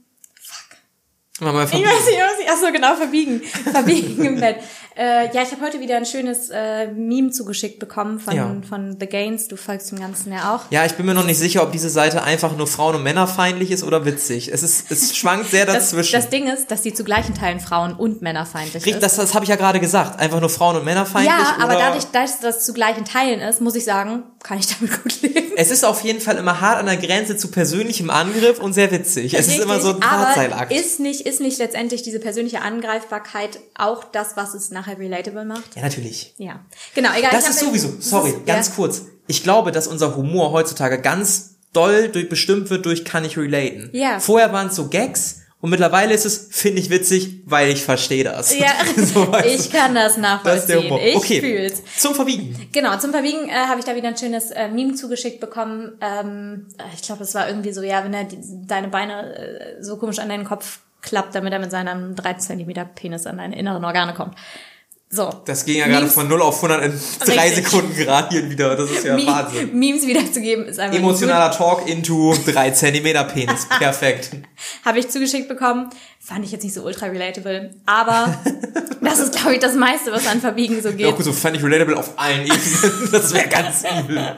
[1.42, 1.90] Mal mal ich verbiegen.
[1.90, 3.42] weiß nicht, was ich, ach so, genau, verbiegen.
[3.72, 4.58] Verbiegen im Bett.
[4.98, 8.54] Äh, ja, ich habe heute wieder ein schönes äh, Meme zugeschickt bekommen von, Ja.
[8.68, 9.48] von The Gains.
[9.48, 10.70] Du folgst dem Ganzen ja auch.
[10.70, 13.72] Ja, ich bin mir noch nicht sicher, ob diese Seite einfach nur Frauen- und Männerfeindlich
[13.72, 14.50] ist oder witzig.
[14.54, 16.12] Es ist, es schwankt sehr Das, dazwischen.
[16.14, 19.04] das Ding ist, dass sie zu gleichen Teilen Frauen- und Männerfeindlich Rick, ist.
[19.04, 20.20] das, das habe ich ja gerade gesagt.
[20.20, 21.34] Einfach nur Frauen- und Männerfeindlich.
[21.34, 25.04] ja, aber dadurch, dass das zu gleichen Teilen ist, muss ich sagen, kann ich damit
[25.04, 25.52] gut leben.
[25.56, 28.92] Es ist auf jeden Fall immer hart an der Grenze zu persönlichem Angriff und sehr
[28.92, 29.34] witzig.
[29.36, 30.72] Es ist immer so ein Richtig, aber Drahtseilakt.
[30.74, 35.76] ist nicht, ist nicht letztendlich diese persönliche Angreifbarkeit auch das, was es nachher relatable macht?
[35.76, 36.34] Ja, natürlich.
[36.38, 36.66] Ja.
[36.96, 37.32] Genau, egal.
[37.32, 38.74] Das ist sowieso, sorry, ist- ganz ja.
[38.76, 39.04] kurz.
[39.28, 43.90] Ich glaube, dass unser Humor heutzutage ganz doll durch, bestimmt wird durch kann ich relaten.
[43.94, 44.20] Ja.
[44.20, 48.24] Vorher waren es so Gags und mittlerweile ist es, finde ich witzig, weil ich verstehe
[48.24, 48.58] das.
[48.58, 50.84] Ja, so, ich kann das das ist der nachvollziehen.
[50.84, 51.02] Humor.
[51.02, 51.82] ich okay, fühl's.
[51.98, 52.68] zum Verbiegen.
[52.72, 55.92] Genau, zum Verbiegen äh, habe ich da wieder ein schönes äh, Meme zugeschickt bekommen.
[56.02, 56.66] Ähm,
[56.96, 60.18] ich glaube, es war irgendwie so, ja, wenn er die, deine Beine äh, so komisch
[60.20, 64.14] an deinen Kopf klappt, damit er mit seinem 3 cm Penis an deine inneren Organe
[64.14, 64.36] kommt.
[65.14, 65.30] So.
[65.44, 67.68] Das ging ja gerade Memes- von 0 auf 100 in drei Richtig.
[67.68, 68.78] Sekunden gerade hier wieder.
[68.78, 69.78] Das ist ja Me- Wahnsinn.
[69.78, 73.68] Memes wiederzugeben ist einfach Emotionaler Talk into 3 Zentimeter Penis.
[73.68, 74.32] Perfekt.
[74.86, 75.90] Habe ich zugeschickt bekommen.
[76.24, 77.72] Fand ich jetzt nicht so ultra relatable.
[77.86, 78.34] Aber
[79.02, 81.02] das ist, glaube ich, das meiste, was an Verbiegen so geht.
[81.02, 83.10] Ja, gut, so fand ich relatable auf allen Ebenen.
[83.12, 84.38] Das wäre ganz übel.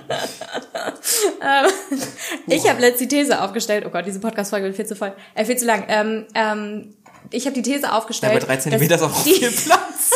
[2.47, 3.83] Ich habe letzte die These aufgestellt.
[3.87, 5.85] Oh Gott, diese Podcast-Folge wird viel zu voll, äh, viel zu lang.
[5.87, 6.93] Ähm, ähm,
[7.29, 8.33] ich habe die These Ja, aufgestellt.
[8.33, 10.11] bei 3 Zentimeter ist auch viel Platz.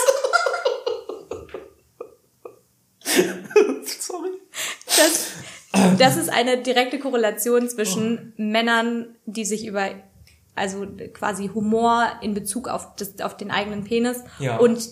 [4.00, 4.30] Sorry.
[4.86, 9.90] dass, dass es eine direkte Korrelation zwischen Männern, die sich über
[10.56, 14.58] also quasi Humor in Bezug auf, das, auf den eigenen Penis Ja.
[14.58, 14.90] und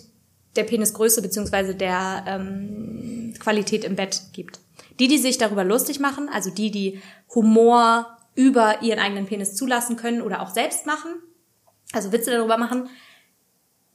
[0.54, 4.60] der Penisgröße beziehungsweise der ähm, Qualität im Bett gibt.
[5.00, 7.02] Die, die sich darüber lustig machen, also die, die
[7.34, 11.10] Humor über ihren eigenen Penis zulassen können oder auch selbst machen,
[11.92, 12.88] also Witze darüber machen,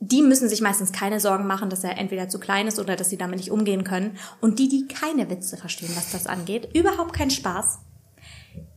[0.04, 3.10] die müssen sich meistens keine Sorgen machen, dass er entweder zu klein ist oder dass
[3.12, 4.18] sie damit nicht umgehen können.
[4.42, 7.78] Und die, die keine Witze verstehen, was das angeht, überhaupt keinen Spaß,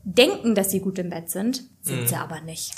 [0.05, 2.73] denken, dass sie gut im Bett sind, sind sie aber nicht.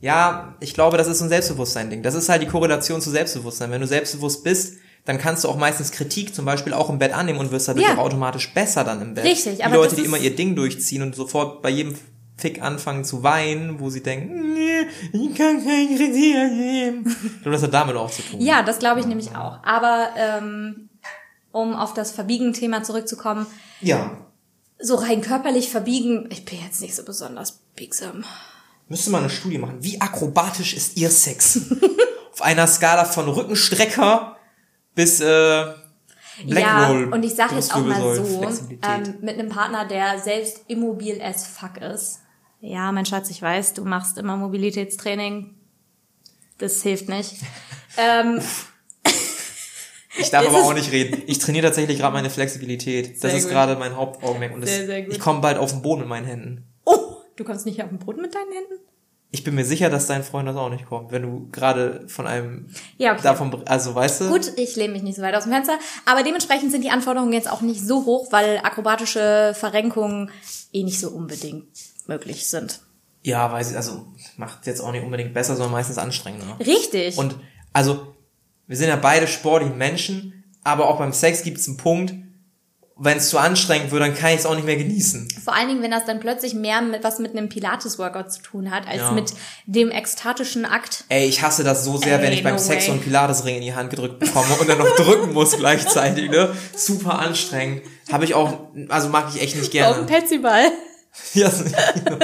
[0.00, 2.02] Ja, ich glaube, das ist so ein Selbstbewusstsein-Ding.
[2.02, 3.70] Das ist halt die Korrelation zu Selbstbewusstsein.
[3.70, 7.12] Wenn du selbstbewusst bist, dann kannst du auch meistens Kritik zum Beispiel auch im Bett
[7.12, 7.94] annehmen und wirst dadurch Ja.
[7.94, 9.24] auch automatisch besser dann im Bett.
[9.24, 11.94] Richtig, die aber Leute, das die immer ihr Ding durchziehen und sofort bei jedem
[12.40, 17.16] Fick anfangen zu weinen, wo sie denken, nee, ich kann keine Kritik annehmen.
[17.24, 18.40] Ich glaube, das hat damit auch zu tun.
[18.40, 19.62] Ja, das glaube ich nämlich auch.
[19.62, 20.88] Aber ähm,
[21.52, 23.46] um auf das Verbiegen-Thema zurückzukommen.
[23.80, 24.16] Ja.
[24.78, 28.24] So rein körperlich verbiegen, ich bin jetzt nicht so besonders biegsam.
[28.88, 29.76] Müsste mal eine Studie machen.
[29.80, 31.60] Wie akrobatisch ist ihr Sex?
[32.32, 34.36] auf einer Skala von Rückenstrecker
[34.94, 35.64] bis äh,
[36.46, 40.62] Black ja, und ich sage jetzt auch mal so, ähm, mit einem Partner, der selbst
[40.68, 42.20] immobil as fuck ist.
[42.60, 45.54] Ja, mein Schatz, ich weiß, du machst immer Mobilitätstraining.
[46.58, 47.36] Das hilft nicht.
[47.96, 48.40] ähm,
[50.18, 51.22] Ich darf aber auch nicht reden.
[51.26, 53.22] Ich trainiere tatsächlich gerade meine Flexibilität.
[53.24, 53.52] Das ist gut.
[53.52, 54.54] gerade mein Hauptaugenmerk.
[54.54, 56.64] Und das, Sehr, sehr ich komme bald auf den Boden mit meinen Händen.
[56.84, 58.84] oh, du kommst nicht auf den Boden mit deinen Händen?
[59.32, 62.26] Ich bin mir sicher, dass dein Freund das auch nicht kommt, wenn du gerade von
[62.26, 62.66] einem
[62.98, 63.22] Ja, okay.
[63.22, 64.28] davon, also weißt du?
[64.28, 67.32] Gut, ich lehne mich nicht so weit aus dem Fenster, aber dementsprechend sind die Anforderungen
[67.32, 70.32] jetzt auch nicht so hoch, weil akrobatische Verrenkungen
[70.72, 71.68] eh nicht so unbedingt
[72.10, 72.80] möglich sind.
[73.22, 74.06] Ja, weiß ich, also
[74.36, 76.58] macht jetzt auch nicht unbedingt besser, sondern meistens anstrengender.
[76.60, 77.16] Richtig.
[77.16, 77.36] Und
[77.72, 78.14] also,
[78.66, 82.14] wir sind ja beide sportliche Menschen, aber auch beim Sex gibt es einen Punkt,
[83.02, 85.28] wenn es zu anstrengend wird, dann kann ich es auch nicht mehr genießen.
[85.42, 88.70] Vor allen Dingen, wenn das dann plötzlich mehr mit was mit einem Pilates-Workout zu tun
[88.70, 89.12] hat, als Ja.
[89.12, 89.32] mit
[89.64, 91.04] dem ekstatischen Akt.
[91.08, 92.86] Ey, ich hasse das so sehr, Ey, wenn ich beim no Sex way.
[92.88, 96.54] so einen Pilatesring in die Hand gedrückt bekomme und dann noch drücken muss gleichzeitig, ne?
[96.76, 97.82] Super anstrengend.
[98.12, 100.20] Habe ich auch, also mag ich echt nicht Auf dem gerne.
[100.20, 100.70] Petsyball.
[101.34, 102.16] Ja, oh.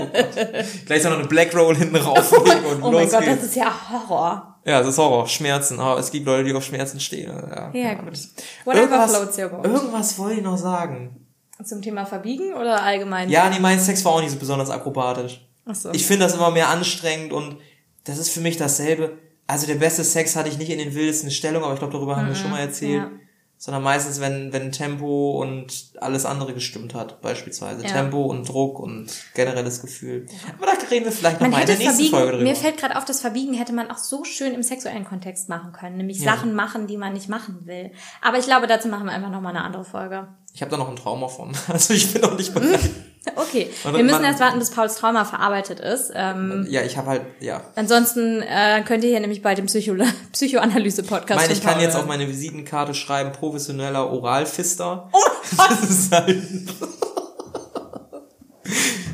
[0.86, 3.40] Gleich so noch eine Black Roll hinten rauflegen und Oh los mein Gott, geht's.
[3.40, 4.58] das ist ja Horror.
[4.64, 5.78] Ja, das ist Horror, Schmerzen.
[5.80, 7.30] Aber es gibt Leute, die auf Schmerzen stehen.
[7.30, 8.18] Ja, Ja, gut.
[8.64, 9.64] Whatever Irgendwas, floats your boat.
[9.66, 11.26] irgendwas wollte ich noch sagen.
[11.64, 13.28] Zum Thema Verbiegen oder allgemein?
[13.30, 15.40] Ja, nee, mein Sex war auch nicht so besonders akrobatisch.
[15.66, 15.90] Ach so.
[15.92, 17.56] Ich finde das immer mehr anstrengend und
[18.04, 19.18] das ist für mich dasselbe.
[19.46, 22.16] Also der beste Sex hatte ich nicht in den wildesten Stellungen, aber ich glaube, darüber
[22.16, 23.02] haben wir schon mal erzählt.
[23.02, 23.10] ja.
[23.58, 27.82] Sondern meistens, wenn, wenn Tempo und alles andere gestimmt hat, beispielsweise.
[27.84, 27.88] Ja.
[27.90, 30.26] Tempo und Druck und generelles Gefühl.
[30.58, 32.44] Aber da reden wir vielleicht noch Man mal in der nächsten Verbiegen, Folge drüber.
[32.44, 35.72] mir fällt gerade auf, das Verbiegen hätte man auch so schön im sexuellen Kontext machen
[35.72, 36.34] können, nämlich Ja.
[36.34, 37.92] Sachen machen, die man nicht machen will.
[38.20, 40.28] Aber ich glaube, dazu machen wir einfach noch mal eine andere Folge.
[40.52, 41.52] ich habe da noch ein Trauma von.
[41.68, 42.80] Also ich bin noch nicht bereit.
[43.36, 46.12] Okay, Und wir müssen man- erst warten, bis Pauls Trauma verarbeitet ist.
[46.14, 47.60] Ähm, ja, ich habe halt, ja.
[47.74, 49.94] ansonsten äh, könnt ihr hier nämlich bei dem Psycho
[50.32, 55.10] Psychoanalyse-Podcast Ich meine, ich kann Paul jetzt auf meine Visitenkarte schreiben, professioneller Oralfister.
[55.12, 55.18] Oh
[55.56, 56.42] das ist halt...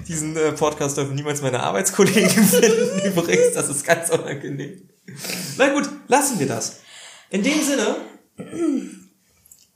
[0.09, 3.07] Diesen äh, Podcast dürfen niemals meine Arbeitskollegen finden.
[3.07, 4.89] Übrigens, das ist ganz unangenehm.
[5.57, 6.81] Na gut, lassen wir das.
[7.31, 7.97] In dem Sinne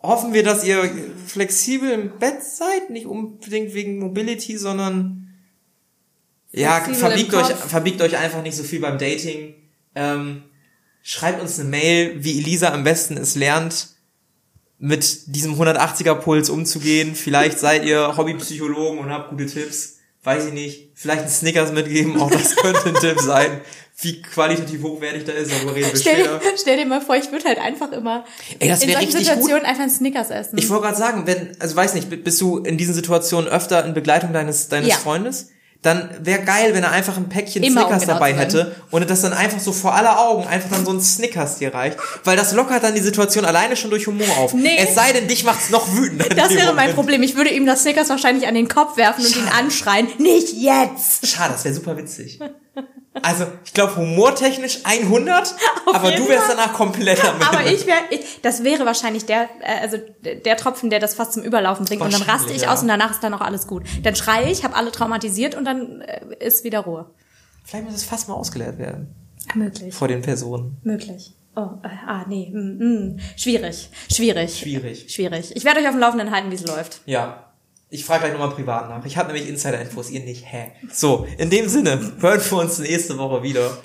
[0.03, 0.91] hoffen wir, dass ihr
[1.27, 5.35] flexibel im Bett seid, nicht unbedingt wegen Mobility, sondern
[6.53, 9.55] ja, verbiegt euch, verbiegt euch einfach nicht so viel beim Dating.
[9.95, 10.45] Ähm,
[11.03, 13.89] schreibt uns eine Mail, wie Elisa am besten es lernt,
[14.79, 17.15] mit diesem 180er Puls umzugehen.
[17.15, 19.99] Vielleicht seid ihr Hobbypsychologen und habt gute Tipps.
[20.23, 20.91] Weiß ich nicht.
[20.95, 23.61] Vielleicht ein Snickers mitgeben, auch das könnte ein Tipp sein.
[24.01, 26.39] Wie qualitativ hochwertig da ist, darüber reden wir Stell später.
[26.39, 28.25] dir, stell dir mal vor, ich würde halt einfach immer
[28.59, 29.27] Ey, das in solchen richtig gut.
[29.27, 30.59] Situationen einfach einen Snickers essen.
[30.59, 33.95] Ich wollte gerade sagen, wenn, also weiß nicht, bist du in diesen Situationen öfter in
[33.95, 34.97] Begleitung deines, deines Ja.
[34.97, 35.49] Freundes?
[35.83, 39.09] Dann wäre geil, wenn er einfach ein Päckchen Immer, um Snickers genau dabei hätte und
[39.09, 41.97] das dann einfach so vor aller Augen einfach dann so ein Snickers dir reicht.
[42.25, 44.53] Weil das lockert dann die Situation alleine schon durch Humor auf.
[44.53, 44.77] Nee.
[44.79, 46.31] Es sei denn, dich macht's noch wütender.
[46.31, 46.93] in das wäre mein.
[46.95, 47.23] Problem.
[47.23, 49.55] Ich würde ihm das Snickers wahrscheinlich an den Kopf werfen und ihn Schade.
[49.55, 50.09] anschreien.
[50.19, 51.27] Nicht jetzt!
[51.27, 52.41] Schade, das wäre super witzig.
[53.23, 55.55] Also, ich glaube, humortechnisch 100,
[55.93, 56.57] aber jeden du wärst Fall.
[56.57, 57.73] danach komplett am Aber Ende.
[57.73, 57.99] ich wäre,
[58.43, 62.03] das wäre wahrscheinlich der, äh, also der Tropfen, der das fast zum Überlaufen bringt.
[62.03, 62.73] Und dann raste ich ja.
[62.73, 63.85] aus und danach ist dann auch alles gut.
[64.03, 67.07] Dann schreie ich, habe alle traumatisiert und dann äh, ist wieder Ruhe.
[67.65, 69.15] Vielleicht muss es fast mal ausgeleert werden.
[69.55, 69.95] Möglich.
[69.95, 70.77] Vor den Personen.
[70.83, 71.35] Möglich.
[71.57, 72.51] Oh, äh, ah, nee.
[72.53, 73.21] Mm, mm.
[73.37, 73.89] Schwierig.
[74.13, 74.59] Schwierig.
[74.59, 75.07] Schwierig.
[75.13, 75.57] Schwierig.
[75.57, 77.01] Ich werde euch auf dem Laufenden halten, wie es läuft.
[77.07, 77.46] Ja.
[77.89, 79.05] Ich frage gleich nochmal privat nach.
[79.05, 80.45] Ich habe nämlich Insider-Infos, ihr nicht.
[80.45, 80.73] Hä?
[80.93, 83.79] So, in dem Sinne, hören wir uns nächste Woche wieder.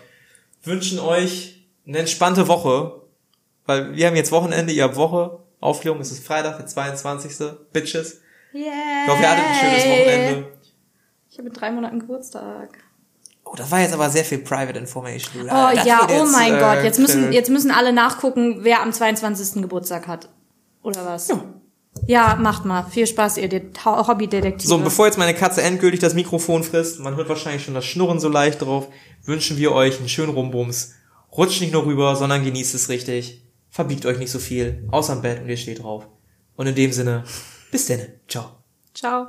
[0.64, 3.02] Wünschen euch eine entspannte Woche,
[3.66, 5.40] weil wir haben jetzt Wochenende, ihr habt Woche.
[5.60, 7.32] Aufklärung, es ist Freitag, der 22.
[7.72, 8.22] Bitches.
[8.54, 8.64] Yay.
[8.64, 10.48] Ich hoffe, ihr hattet ein schönes Wochenende.
[11.30, 12.80] Ich habe in drei Monaten Geburtstag.
[13.46, 15.44] Oh, das war jetzt aber sehr viel Private Information.
[15.44, 16.84] Oh Das ja, oh mein äh, Gott.
[16.84, 19.62] Jetzt müssen, jetzt müssen alle nachgucken, wer am 22.
[19.62, 20.30] Geburtstag hat.
[20.84, 21.28] Oder was?
[21.28, 21.44] Ja,
[22.40, 22.84] macht mal.
[22.84, 24.68] Viel Spaß, ihr Det- Hobbydetektive.
[24.68, 28.20] So, bevor jetzt meine Katze endgültig das Mikrofon frisst, man hört wahrscheinlich schon das Schnurren
[28.20, 28.88] so leicht drauf,
[29.24, 30.94] wünschen wir euch einen schönen Rumbums.
[31.36, 33.44] Rutscht nicht nur rüber, sondern genießt es richtig.
[33.70, 36.08] Verbiegt euch nicht so viel, außer im Bett und ihr steht drauf.
[36.56, 37.24] Und in dem Sinne,
[37.72, 38.06] bis denn.
[38.28, 38.52] Ciao.
[38.94, 39.28] Ciao.